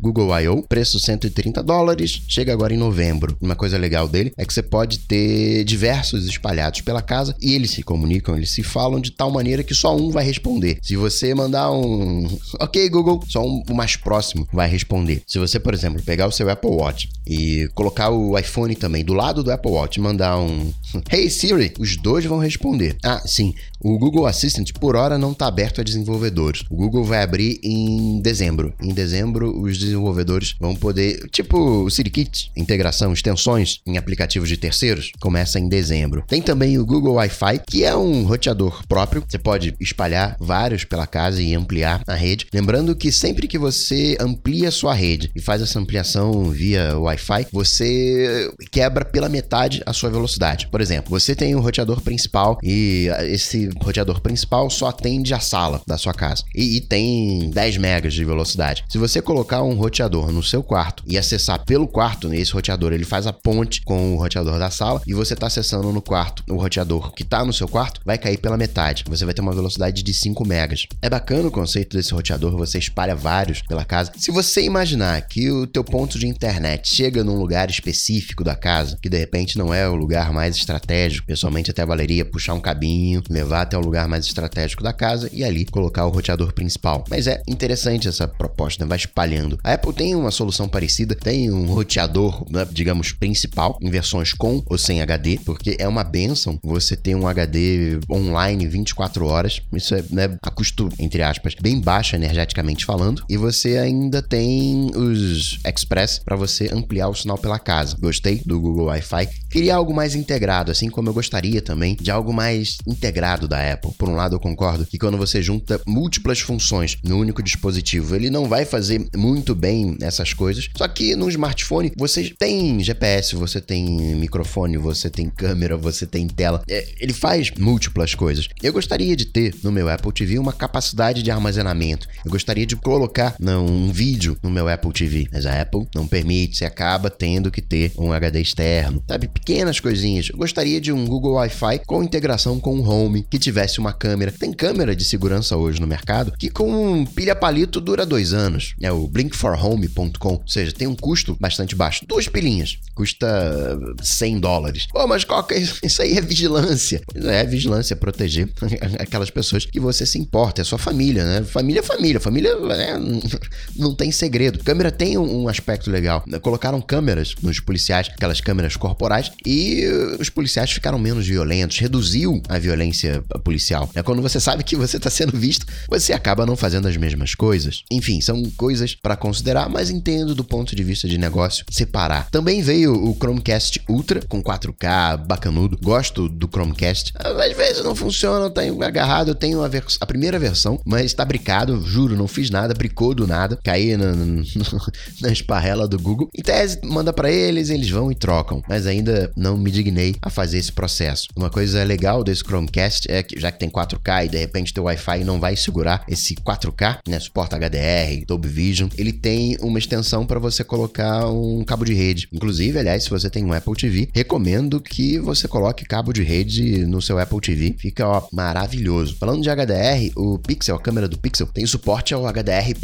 Google 0.01 0.39
I.O., 0.41 0.63
preço 0.63 0.99
130 0.99 1.63
dólares, 1.63 2.23
chega 2.29 2.53
agora 2.53 2.75
em 2.75 2.79
novembro. 2.79 3.37
Uma 3.41 3.57
coisa 3.57 3.79
legal 3.79 4.09
dele 4.09 4.33
é 4.37 4.45
que 4.45 4.53
você 4.53 4.63
pode 4.63 5.01
ter 5.01 5.65
diversos 5.65 6.27
espalhados 6.27 6.81
pela 6.81 7.03
casa 7.03 7.35
e 7.41 7.55
eles 7.55 7.71
se 7.71 7.83
comunicam, 7.83 8.37
eles 8.37 8.51
se 8.51 8.63
falam 8.63 9.01
de 9.01 9.11
tal 9.11 9.31
maneira 9.31 9.63
que 9.63 9.75
só 9.75 9.97
um 9.97 10.11
vai 10.11 10.25
responder. 10.25 10.79
Se 10.83 10.97
você 10.97 11.35
mandar 11.35 11.71
um 11.71 12.27
OK 12.61 12.89
Google, 12.89 13.23
só 13.29 13.45
um, 13.45 13.63
o 13.69 13.75
mais 13.75 13.97
próximo 13.97 14.47
vai 14.53 14.69
responder. 14.69 15.23
Se 15.27 15.39
você, 15.39 15.59
por 15.59 15.75
exemplo, 15.75 16.03
pegar 16.03 16.27
o 16.27 16.33
seu 16.33 16.49
Apple 16.49 16.71
Watch 16.71 17.09
e 17.27 17.60
colocar 17.69 18.11
o 18.11 18.39
iPhone 18.39 18.75
também 18.75 19.05
do 19.05 19.13
lado 19.13 19.43
do 19.43 19.51
Apple 19.51 19.71
Watch 19.71 20.01
mandar 20.01 20.39
um 20.39 20.73
Hey 21.11 21.31
Siri, 21.31 21.73
os 21.79 21.97
dois 21.97 22.25
vão 22.25 22.39
responder. 22.39 22.97
Ah, 23.05 23.23
sim, 23.25 23.55
o 23.81 23.99
Google 23.99 24.27
Assistant 24.27 24.73
por 24.79 24.97
hora 24.97 25.17
não 25.17 25.33
está 25.33 25.47
aberto 25.47 25.81
a 25.81 25.85
desenvolvedores. 25.85 26.63
O 26.71 26.77
Google 26.77 27.05
vai 27.05 27.23
abrir 27.23 27.59
em 27.63 28.21
dezembro. 28.21 28.75
Em 28.81 28.93
dezembro, 28.93 29.61
os 29.61 29.79
desenvolvedores 29.79 30.55
vão 30.61 30.75
poder, 30.75 31.29
tipo 31.31 31.59
o 31.59 31.91
SiriKit, 31.91 32.51
integração, 32.57 33.13
extensões 33.13 33.81
em 33.87 33.97
aplicativos 33.97 34.49
de 34.49 34.57
terceiros, 34.57 35.13
começa 35.21 35.59
em 35.59 35.69
dezembro. 35.69 36.25
Tem 36.27 36.43
também 36.43 36.79
o 36.79 36.85
Google 36.85 37.15
Wi-Fi, 37.15 37.61
que 37.67 37.85
é 37.85 37.95
um 37.97 38.25
roteador 38.25 38.87
próprio. 38.87 39.25
Você 39.27 39.39
pode 39.39 39.75
espalhar 39.81 40.37
vários 40.39 40.85
pela 40.85 41.07
casa 41.07 41.43
e 41.43 41.55
ampliar 41.55 42.03
a 42.07 42.15
rede. 42.15 42.47
Lembrando 42.53 42.95
que 42.95 43.11
sempre 43.11 43.49
que 43.49 43.59
você 43.59 44.17
amplia 44.21 44.71
sua 44.71 44.95
rede 44.95 45.31
e 45.35 45.41
faz 45.41 45.63
essa 45.63 45.79
ampliação 45.79 46.51
via 46.51 46.99
Wi-Fi, 46.99 47.47
você 47.53 48.51
quebra 48.71 49.05
pela 49.05 49.29
metade 49.29 49.83
a 49.87 49.93
sua 49.93 50.11
velocidade. 50.11 50.69
Por 50.69 50.81
exemplo, 50.81 51.11
você 51.11 51.35
tem 51.35 51.55
um 51.55 51.61
roteador 51.61 52.01
principal 52.01 52.59
e 52.63 53.09
esse 53.25 53.71
roteador 53.83 54.21
principal 54.21 54.69
só 54.71 54.89
atende 54.89 55.35
a 55.35 55.41
sala 55.41 55.83
da 55.87 55.99
sua 55.99 56.15
casa 56.15 56.45
e, 56.55 56.77
e 56.77 56.81
tem 56.81 57.51
10 57.51 57.77
megas 57.79 58.15
de 58.15 58.25
velocidade. 58.25 58.85
Se 58.89 58.99
você 58.99 59.21
colocar 59.21 59.63
um 59.63 59.75
roteador 59.75 60.31
no 60.31 60.43
seu 60.43 60.63
quarto 60.63 61.03
e 61.07 61.19
acessar 61.19 61.65
pelo 61.65 61.87
quarto, 61.87 62.33
esse 62.33 62.53
roteador 62.53 62.93
ele 62.93 63.05
faz 63.05 63.27
a 63.27 63.33
ponte 63.33 63.83
com 63.83 64.15
o 64.15 64.19
roteador 64.19 64.59
da 64.59 64.71
sala 64.71 65.01
e 65.07 65.15
você 65.15 65.35
está 65.35 65.47
acessando 65.47 65.93
no 65.93 66.03
quarto 66.03 66.45
o 66.49 66.57
roteador 66.57 67.13
que 67.13 67.23
está 67.23 67.45
no 67.45 67.53
seu 67.53 67.69
quarto, 67.69 68.01
vai 68.05 68.19
cair 68.19 68.39
pela 68.39 68.57
metade. 68.57 69.05
Você 69.09 69.25
vai 69.25 69.35
ter 69.35 69.41
uma 69.41 69.55
velocidade 69.55 70.03
de 70.03 70.15
5 70.15 70.47
megas. 70.47 70.87
É 71.03 71.09
bacana 71.09 71.49
o 71.49 71.51
conceito 71.51 71.97
desse 71.97 72.13
roteador, 72.13 72.57
você 72.57 72.79
espalha 72.79 73.15
vários 73.15 73.63
pela 73.63 73.85
casa. 73.85 74.13
Se 74.17 74.31
você 74.31 74.63
imaginar 74.63 75.21
que 75.23 75.51
o 75.51 75.67
teu 75.67 75.85
ponto 75.85 76.19
de 76.19 76.27
internet 76.27 76.89
chega 76.89 77.25
num 77.25 77.40
lugar 77.41 77.71
específico 77.71 78.45
da 78.45 78.55
casa, 78.55 78.99
que 79.01 79.09
de 79.09 79.19
repente 79.19 79.59
não 79.59 79.73
é 79.73 79.89
o 79.89 79.95
lugar 79.95 80.33
mais 80.33 80.57
estratégico, 80.57 81.27
pessoalmente 81.27 81.71
até 81.71 81.85
valeria 81.85 82.25
puxar 82.25 82.55
um 82.55 82.61
cabinho, 82.61 83.23
levar 83.29 83.63
até 83.63 83.77
o 83.77 83.81
lugar 83.81 84.07
mais 84.09 84.27
estratégico 84.27 84.83
da 84.83 84.93
casa 84.93 85.29
e 85.33 85.43
ali 85.43 85.65
colocar 85.65 86.07
o 86.07 86.11
roteador 86.11 86.53
principal. 86.53 87.05
Mas 87.09 87.27
é 87.27 87.43
interessante 87.49 88.09
essa 88.09 88.29
proposta, 88.29 88.85
né? 88.85 88.89
vai 88.89 88.99
espalhando. 88.99 89.59
A 89.65 89.75
Apple 89.75 89.93
tem 89.93 90.15
uma 90.15 90.31
solução 90.31 90.69
parecida, 90.69 91.15
tem 91.15 91.51
um 91.51 91.67
roteador, 91.67 92.45
né, 92.51 92.67
digamos, 92.71 93.13
principal, 93.13 93.79
em 93.81 93.91
versões 93.91 94.33
com 94.33 94.63
ou 94.67 94.79
sem 94.79 95.01
HD, 95.01 95.39
porque 95.45 95.77
é 95.79 95.89
uma 95.89 96.05
benção 96.05 96.59
você 96.63 96.97
ter 96.97 97.15
um 97.15 97.27
HD 97.27 98.01
online 98.11 98.67
24 98.67 99.27
horas. 99.27 99.63
Isso 99.73 99.95
é 99.95 100.05
né, 100.11 100.39
a 100.43 100.51
custo, 100.51 100.89
entre 100.99 101.23
aspas, 101.23 101.55
bem 101.61 101.81
baixo 101.81 102.17
energeticamente 102.17 102.85
falando. 102.85 103.25
E 103.29 103.37
você 103.37 103.79
ainda 103.79 104.23
tem 104.23 104.91
os 104.95 105.59
Express 105.65 106.21
para 106.25 106.37
você 106.37 106.71
ampliar 106.73 107.09
o 107.09 107.15
sinal 107.15 107.30
pela 107.39 107.59
casa. 107.59 107.97
Gostei 108.01 108.41
do 108.45 108.61
Google 108.61 108.87
Wi-Fi. 108.87 109.29
Queria 109.51 109.77
algo 109.77 109.93
mais 109.93 110.15
integrado, 110.15 110.71
assim 110.71 110.89
como 110.89 111.09
eu 111.09 111.15
gostaria 111.15 111.61
também 111.61 111.97
de 112.01 112.11
algo 112.11 112.33
mais 112.33 112.79
integrado 112.87 113.49
da 113.49 113.73
Apple. 113.73 113.93
Por 113.99 114.09
um 114.09 114.15
lado, 114.15 114.37
eu 114.37 114.41
concordo 114.41 114.87
que 114.87 114.99
quando 114.99 115.19
você 115.19 115.43
junta 115.43 115.81
múltiplas 115.87 116.41
funções 116.41 116.97
no 117.05 117.19
único 117.19 117.43
dispositivo. 117.43 118.15
Ele 118.15 118.31
não 118.31 118.49
vai 118.49 118.65
fazer 118.65 119.07
muito 119.17 119.55
bem 119.55 119.97
essas 120.01 120.33
coisas. 120.33 120.69
Só 120.77 120.87
que 120.89 121.15
no 121.17 121.29
smartphone 121.29 121.93
você 121.97 122.33
tem 122.39 122.83
GPS, 122.83 123.35
você 123.35 123.61
tem 123.61 123.85
microfone, 124.17 124.77
você 124.77 125.11
tem 125.11 125.29
câmera, 125.29 125.77
você 125.77 126.07
tem 126.07 126.27
tela. 126.27 126.63
É, 126.69 126.87
ele 127.01 127.13
faz 127.13 127.51
múltiplas 127.59 128.15
coisas. 128.15 128.49
Eu 128.63 128.73
gostaria 128.73 129.17
de 129.17 129.27
ter 129.27 129.55
no 129.63 129.73
meu 129.73 129.89
Apple 129.89 130.13
TV 130.13 130.39
uma 130.39 130.53
capacidade 130.53 131.23
de 131.23 131.31
armazenamento. 131.31 132.09
Eu 132.25 132.31
gostaria 132.31 132.67
de 132.67 132.77
colocar 132.77 133.35
não, 133.39 133.67
um 133.67 133.93
vídeo 133.93 134.37
no 134.43 134.51
meu 134.51 134.69
Apple 134.69 134.93
TV, 134.93 135.29
mas 135.33 135.47
a 135.47 135.61
Apple 135.61 135.87
não 135.95 136.07
permite, 136.07 136.57
você 136.57 136.65
acaba 136.65 137.10
tendo 137.11 137.51
que 137.51 137.61
ter 137.61 137.93
um 137.99 138.13
HD 138.13 138.41
externo, 138.41 139.03
sabe? 139.09 139.29
Pequenas 139.29 139.81
coisinhas. 139.81 140.29
Eu 140.31 140.39
gostaria 140.39 140.81
de 140.81 140.93
um 140.93 141.07
Google 141.07 141.35
Wi-Fi 141.35 141.81
com 141.87 142.03
integração 142.03 142.59
com 142.59 142.79
o 142.79 142.89
Home, 142.89 143.27
que 143.29 143.39
tivesse 143.39 143.79
uma 143.79 143.93
câmera. 143.93 144.33
Tem 144.33 144.53
câmera 144.53 144.95
de 144.95 145.05
segurança 145.05 145.57
hoje 145.57 145.81
no 145.81 145.87
mercado 145.87 146.33
que 146.39 146.49
com 146.49 147.05
pilha 147.05 147.35
palito 147.35 147.81
dura 147.81 148.07
dois 148.07 148.33
anos. 148.33 148.75
É 148.81 148.91
o 148.93 149.07
blinkforhome.com, 149.07 150.35
ou 150.35 150.43
seja, 150.47 150.73
tem 150.73 150.87
um 150.87 150.95
custo 150.95 151.37
bastante 151.41 151.75
baixo. 151.75 152.05
Duas 152.07 152.29
pilhinhas, 152.29 152.79
custa 152.95 153.79
100 154.03 154.41
dólares. 154.41 154.87
Pô, 154.91 155.07
mas 155.07 155.25
que 155.25 155.55
é 155.55 155.59
isso? 155.59 156.03
Aí 156.03 156.17
é 156.17 156.21
vigilância. 156.21 157.03
É 157.15 157.45
vigilância, 157.45 157.97
proteger 157.97 158.49
aquelas 158.99 159.31
pessoas 159.31 159.65
que 159.65 159.81
você 159.81 160.05
se 160.07 160.19
importa, 160.19 160.61
é 160.61 160.65
sua 160.65 160.79
família, 160.79 161.25
né? 161.25 161.45
Família 161.45 161.81
é 161.81 161.83
família, 161.83 162.21
família 162.21 162.51
é, 162.51 162.99
não 163.77 163.95
tem 163.95 164.11
segredo. 164.13 164.63
Câmera 164.65 164.91
tem 164.91 165.17
um 165.19 165.49
aspecto 165.49 165.91
legal. 165.91 166.25
Colocaram 166.43 166.81
câmeras 167.01 167.35
nos 167.43 167.59
policiais, 167.59 168.11
aquelas 168.13 168.43
câmeras 168.43 168.77
corporais, 168.77 169.33
e 169.47 169.87
os 170.21 170.29
policiais 170.29 170.71
ficaram 170.71 170.99
menos 170.99 171.27
violentos, 171.27 171.79
reduziu 171.79 172.43
a 172.47 172.59
violência 172.59 173.23
policial. 173.43 173.89
É 173.95 174.03
quando 174.03 174.21
você 174.21 174.39
sabe 174.39 174.63
que 174.63 174.77
você 174.77 174.99
está 174.99 175.09
sendo 175.09 175.35
visto, 175.39 175.65
você 175.89 176.13
acaba 176.13 176.45
não 176.45 176.57
fazendo 176.57 176.87
as 176.87 176.97
mesmas 176.99 177.35
coisas. 177.35 177.85
Enfim, 177.91 178.21
são 178.21 178.43
coisas 178.55 178.95
para 178.95 179.17
considerar, 179.17 179.71
mas 179.71 179.89
entendo 179.89 180.35
do 180.35 180.45
ponto 180.45 180.77
de 180.77 180.85
vista 180.85 181.09
de 181.09 181.17
negócio 181.17 181.65
separar. 181.71 182.29
Também 182.31 182.61
veio 182.61 182.93
o 182.93 183.15
Chromecast 183.15 183.81
Ultra 183.89 184.21
com 184.29 184.43
4K, 184.43 185.17
bacanudo. 185.27 185.79
Gosto 185.83 186.29
do 186.29 186.49
Chromecast. 186.53 187.15
Às 187.17 187.57
vezes 187.57 187.83
não 187.83 187.95
funciona, 187.95 188.51
tá 188.51 188.61
agarrado. 188.85 189.29
Eu 189.29 189.35
tenho 189.35 189.65
a, 189.65 189.71
a 190.01 190.07
primeira 190.07 190.39
versão, 190.39 190.79
mas 190.85 191.15
tá 191.15 191.25
bricado, 191.25 191.83
juro, 191.83 192.15
não 192.15 192.29
fiz 192.29 192.51
nada, 192.51 192.75
bricou 192.75 193.15
do 193.15 193.27
nada. 193.27 193.59
Caí 193.65 193.97
na, 193.97 194.13
na, 194.13 194.43
na 195.23 195.33
esparrela 195.33 195.89
do 195.89 195.99
Google. 195.99 196.29
Em 196.37 196.43
tese, 196.43 196.79
manda 196.91 197.13
para 197.13 197.31
eles, 197.31 197.71
eles 197.71 197.89
vão 197.89 198.11
e 198.11 198.15
trocam. 198.15 198.63
Mas 198.69 198.87
ainda 198.87 199.33
não 199.37 199.57
me 199.57 199.71
dignei 199.71 200.15
a 200.21 200.31
fazer 200.31 200.59
esse 200.59 200.73
processo. 200.73 201.29
Uma 201.37 201.51
coisa 201.51 201.83
legal 201.85 202.25
desse 202.25 202.43
Chromecast 202.43 203.11
é 203.11 203.23
que, 203.23 203.39
já 203.39 203.51
que 203.51 203.59
tem 203.59 203.71
4K 203.71 204.27
e 204.27 204.29
de 204.29 204.39
repente 204.39 204.75
teu 204.75 204.85
Wi-Fi 204.85 205.25
não 205.25 205.39
vai 205.39 205.57
segurar 205.57 206.05
esse 206.09 206.35
4K, 206.35 206.99
né? 207.09 207.21
Suporta 207.21 207.57
HDR, 207.57 208.25
Dolby 208.27 208.49
Vision, 208.49 208.89
ele 208.97 209.13
tem 209.13 209.57
uma 209.61 209.79
extensão 209.79 210.27
para 210.27 210.39
você 210.39 210.65
colocar 210.65 211.29
um 211.29 211.63
cabo 211.65 211.85
de 211.85 211.95
rede. 211.95 212.29
Inclusive, 212.33 212.79
aliás, 212.79 213.05
se 213.05 213.11
você 213.11 213.29
tem 213.31 213.45
um 213.45 213.53
Apple 213.53 213.75
TV, 213.75 214.09
recomendo 214.13 214.81
que 214.81 215.19
você 215.19 215.47
coloque 215.47 215.85
cabo 215.85 216.13
de 216.13 216.23
rede 216.23 216.85
no 216.87 217.03
seu 217.03 217.19
Apple 217.19 217.41
TV. 217.41 217.75
Fica 217.79 218.07
ó, 218.07 218.23
maravilhoso. 218.33 219.17
Falando 219.17 219.43
de 219.43 219.51
HDR, 219.51 220.13
o 220.17 220.39
Pixel, 220.39 220.77
a 220.77 220.81
câmera 220.81 221.09
do 221.09 221.19
Pixel, 221.19 221.47
tem 221.47 221.67
suporte 221.67 222.15
ao 222.15 222.25
HDR++, 222.25 222.75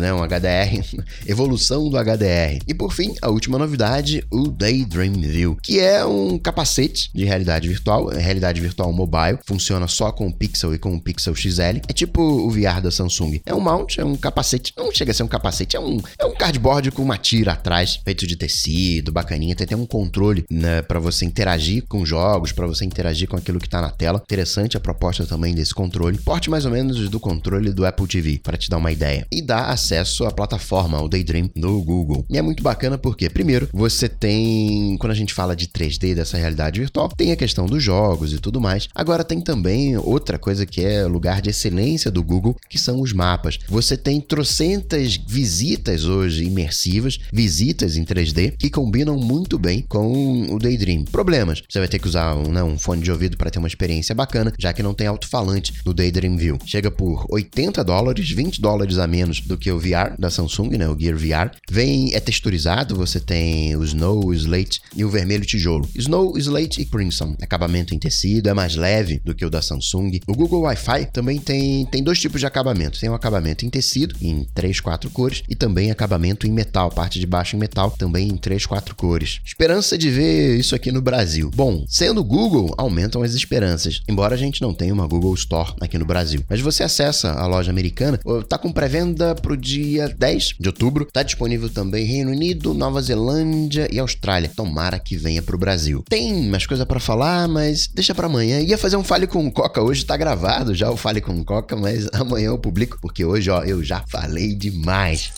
né? 0.00 0.12
Um 0.12 0.22
HDR, 0.22 1.02
evolução 1.26 1.88
do 1.88 1.96
HDR. 1.96 2.62
E 2.66 2.74
por 2.74 2.92
fim, 2.92 3.14
a 3.20 3.28
última 3.28 3.41
novidade, 3.50 4.24
o 4.30 4.48
Daydream 4.48 5.14
View, 5.14 5.56
que 5.62 5.80
é 5.80 6.04
um 6.04 6.38
capacete 6.38 7.10
de 7.14 7.24
realidade 7.24 7.68
virtual, 7.68 8.08
realidade 8.08 8.60
virtual 8.60 8.92
mobile, 8.92 9.38
funciona 9.46 9.86
só 9.88 10.12
com 10.12 10.26
o 10.26 10.32
Pixel 10.32 10.74
e 10.74 10.78
com 10.78 10.94
o 10.94 11.00
Pixel 11.00 11.34
XL. 11.34 11.80
É 11.88 11.92
tipo 11.92 12.22
o 12.22 12.50
VR 12.50 12.80
da 12.82 12.90
Samsung. 12.90 13.40
É 13.44 13.54
um 13.54 13.60
mount, 13.60 13.98
é 13.98 14.04
um 14.04 14.16
capacete, 14.16 14.72
não 14.76 14.92
chega 14.92 15.12
a 15.12 15.14
ser 15.14 15.22
um 15.22 15.28
capacete, 15.28 15.76
é 15.76 15.80
um, 15.80 16.00
é 16.18 16.24
um 16.24 16.34
cardboard 16.34 16.90
com 16.90 17.02
uma 17.02 17.18
tira 17.18 17.52
atrás, 17.52 18.00
feito 18.04 18.26
de 18.26 18.36
tecido, 18.36 19.12
bacaninha, 19.12 19.54
tem 19.54 19.64
até 19.64 19.76
um 19.76 19.86
controle 19.86 20.44
né, 20.50 20.82
para 20.82 21.00
você 21.00 21.24
interagir 21.24 21.84
com 21.88 22.04
jogos, 22.04 22.52
para 22.52 22.66
você 22.66 22.84
interagir 22.84 23.28
com 23.28 23.36
aquilo 23.36 23.58
que 23.58 23.68
tá 23.68 23.80
na 23.80 23.90
tela. 23.90 24.20
Interessante 24.24 24.76
a 24.76 24.80
proposta 24.80 25.26
também 25.26 25.54
desse 25.54 25.74
controle. 25.74 26.18
Porte 26.18 26.50
mais 26.50 26.64
ou 26.64 26.70
menos 26.70 27.08
do 27.08 27.20
controle 27.20 27.72
do 27.72 27.86
Apple 27.86 28.06
TV, 28.06 28.40
para 28.42 28.56
te 28.56 28.68
dar 28.68 28.78
uma 28.78 28.92
ideia. 28.92 29.26
E 29.32 29.42
dá 29.42 29.66
acesso 29.66 30.24
à 30.24 30.30
plataforma, 30.30 30.98
ao 30.98 31.08
Daydream 31.08 31.50
do 31.56 31.82
Google. 31.82 32.24
E 32.28 32.38
é 32.38 32.42
muito 32.42 32.62
bacana 32.62 32.98
porque, 32.98 33.28
primeiro, 33.32 33.68
você 33.72 34.08
tem, 34.08 34.96
quando 34.98 35.12
a 35.12 35.16
gente 35.16 35.34
fala 35.34 35.56
de 35.56 35.66
3D 35.66 36.14
dessa 36.14 36.36
realidade 36.36 36.80
virtual, 36.80 37.08
tem 37.08 37.32
a 37.32 37.36
questão 37.36 37.66
dos 37.66 37.82
jogos 37.82 38.32
e 38.32 38.38
tudo 38.38 38.60
mais. 38.60 38.88
Agora 38.94 39.24
tem 39.24 39.40
também 39.40 39.96
outra 39.96 40.38
coisa 40.38 40.66
que 40.66 40.84
é 40.84 41.04
lugar 41.06 41.40
de 41.40 41.50
excelência 41.50 42.10
do 42.10 42.22
Google, 42.22 42.56
que 42.68 42.78
são 42.78 43.00
os 43.00 43.12
mapas. 43.12 43.58
Você 43.68 43.96
tem 43.96 44.20
trocentas 44.20 45.16
visitas 45.16 46.04
hoje 46.04 46.44
imersivas, 46.44 47.18
visitas 47.32 47.96
em 47.96 48.04
3D, 48.04 48.54
que 48.58 48.70
combinam 48.70 49.16
muito 49.16 49.58
bem 49.58 49.84
com 49.88 50.52
o 50.54 50.58
Daydream. 50.58 51.04
Problemas: 51.04 51.62
você 51.68 51.78
vai 51.78 51.88
ter 51.88 51.98
que 51.98 52.08
usar 52.08 52.34
um, 52.34 52.52
né, 52.52 52.62
um 52.62 52.78
fone 52.78 53.02
de 53.02 53.10
ouvido 53.10 53.36
para 53.36 53.50
ter 53.50 53.58
uma 53.58 53.68
experiência 53.68 54.14
bacana, 54.14 54.52
já 54.58 54.72
que 54.72 54.82
não 54.82 54.94
tem 54.94 55.06
alto-falante 55.06 55.72
no 55.84 55.94
Daydream 55.94 56.36
View. 56.36 56.58
Chega 56.64 56.90
por 56.90 57.26
80 57.28 57.82
dólares, 57.84 58.30
20 58.30 58.60
dólares 58.60 58.98
a 58.98 59.06
menos 59.06 59.40
do 59.40 59.56
que 59.56 59.70
o 59.70 59.78
VR 59.78 60.14
da 60.18 60.30
Samsung, 60.30 60.76
né, 60.76 60.88
o 60.88 60.98
Gear 60.98 61.16
VR. 61.16 61.56
Vem, 61.70 62.14
é 62.14 62.20
texturizado, 62.20 62.96
você 62.96 63.20
tem 63.22 63.76
o 63.76 63.84
Snow, 63.84 64.26
o 64.26 64.34
Slate 64.34 64.80
e 64.96 65.04
o 65.04 65.10
vermelho 65.10 65.44
tijolo. 65.44 65.88
Snow, 65.94 66.36
Slate 66.36 66.80
e 66.80 66.84
Crimson. 66.84 67.36
Acabamento 67.40 67.94
em 67.94 67.98
tecido, 67.98 68.48
é 68.48 68.54
mais 68.54 68.74
leve 68.74 69.20
do 69.24 69.34
que 69.34 69.44
o 69.44 69.50
da 69.50 69.62
Samsung. 69.62 70.20
O 70.26 70.34
Google 70.34 70.62
Wi-Fi 70.62 71.06
também 71.12 71.38
tem, 71.38 71.86
tem 71.86 72.02
dois 72.02 72.20
tipos 72.20 72.40
de 72.40 72.46
acabamento. 72.46 72.98
Tem 72.98 73.10
um 73.10 73.14
acabamento 73.14 73.64
em 73.64 73.70
tecido, 73.70 74.14
em 74.20 74.44
3, 74.54 74.80
4 74.80 75.10
cores, 75.10 75.42
e 75.48 75.54
também 75.54 75.90
acabamento 75.90 76.46
em 76.46 76.52
metal, 76.52 76.90
parte 76.90 77.18
de 77.18 77.26
baixo 77.26 77.56
em 77.56 77.58
metal, 77.58 77.90
também 77.90 78.28
em 78.28 78.36
3, 78.36 78.66
4 78.66 78.94
cores. 78.94 79.40
Esperança 79.44 79.96
de 79.96 80.10
ver 80.10 80.58
isso 80.58 80.74
aqui 80.74 80.90
no 80.90 81.00
Brasil. 81.00 81.50
Bom, 81.54 81.84
sendo 81.88 82.24
Google, 82.24 82.74
aumentam 82.76 83.22
as 83.22 83.34
esperanças, 83.34 84.00
embora 84.08 84.34
a 84.34 84.38
gente 84.38 84.62
não 84.62 84.74
tenha 84.74 84.94
uma 84.94 85.06
Google 85.06 85.34
Store 85.34 85.72
aqui 85.80 85.98
no 85.98 86.06
Brasil. 86.06 86.44
Mas 86.48 86.60
você 86.60 86.82
acessa 86.82 87.32
a 87.32 87.46
loja 87.46 87.70
americana, 87.70 88.18
tá 88.48 88.58
com 88.58 88.72
pré-venda 88.72 89.34
pro 89.34 89.56
dia 89.56 90.08
10 90.08 90.54
de 90.58 90.68
outubro, 90.68 91.06
tá 91.12 91.22
disponível 91.22 91.68
também 91.68 92.04
Reino 92.04 92.30
Unido, 92.30 92.74
Nova 92.74 93.02
Zelândia 93.12 93.88
e 93.92 93.98
Austrália. 93.98 94.50
Tomara 94.54 94.98
que 94.98 95.16
venha 95.16 95.42
pro 95.42 95.58
Brasil. 95.58 96.02
Tem 96.08 96.48
mais 96.48 96.66
coisa 96.66 96.86
para 96.86 96.98
falar, 96.98 97.46
mas 97.46 97.86
deixa 97.86 98.14
para 98.14 98.26
amanhã. 98.26 98.60
Ia 98.60 98.78
fazer 98.78 98.96
um 98.96 99.04
Fale 99.04 99.26
com 99.26 99.50
Coca 99.50 99.82
hoje, 99.82 100.04
tá 100.04 100.16
gravado 100.16 100.74
já 100.74 100.90
o 100.90 100.96
Fale 100.96 101.20
com 101.20 101.44
Coca, 101.44 101.76
mas 101.76 102.08
amanhã 102.14 102.46
eu 102.46 102.58
publico, 102.58 102.98
porque 103.00 103.24
hoje, 103.24 103.50
ó, 103.50 103.62
eu 103.62 103.84
já 103.84 104.02
falei 104.08 104.54
demais. 104.54 105.30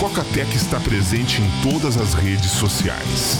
Cocatec 0.00 0.56
está 0.56 0.80
presente 0.80 1.40
em 1.40 1.70
todas 1.70 1.96
as 1.96 2.14
redes 2.14 2.50
sociais: 2.50 3.38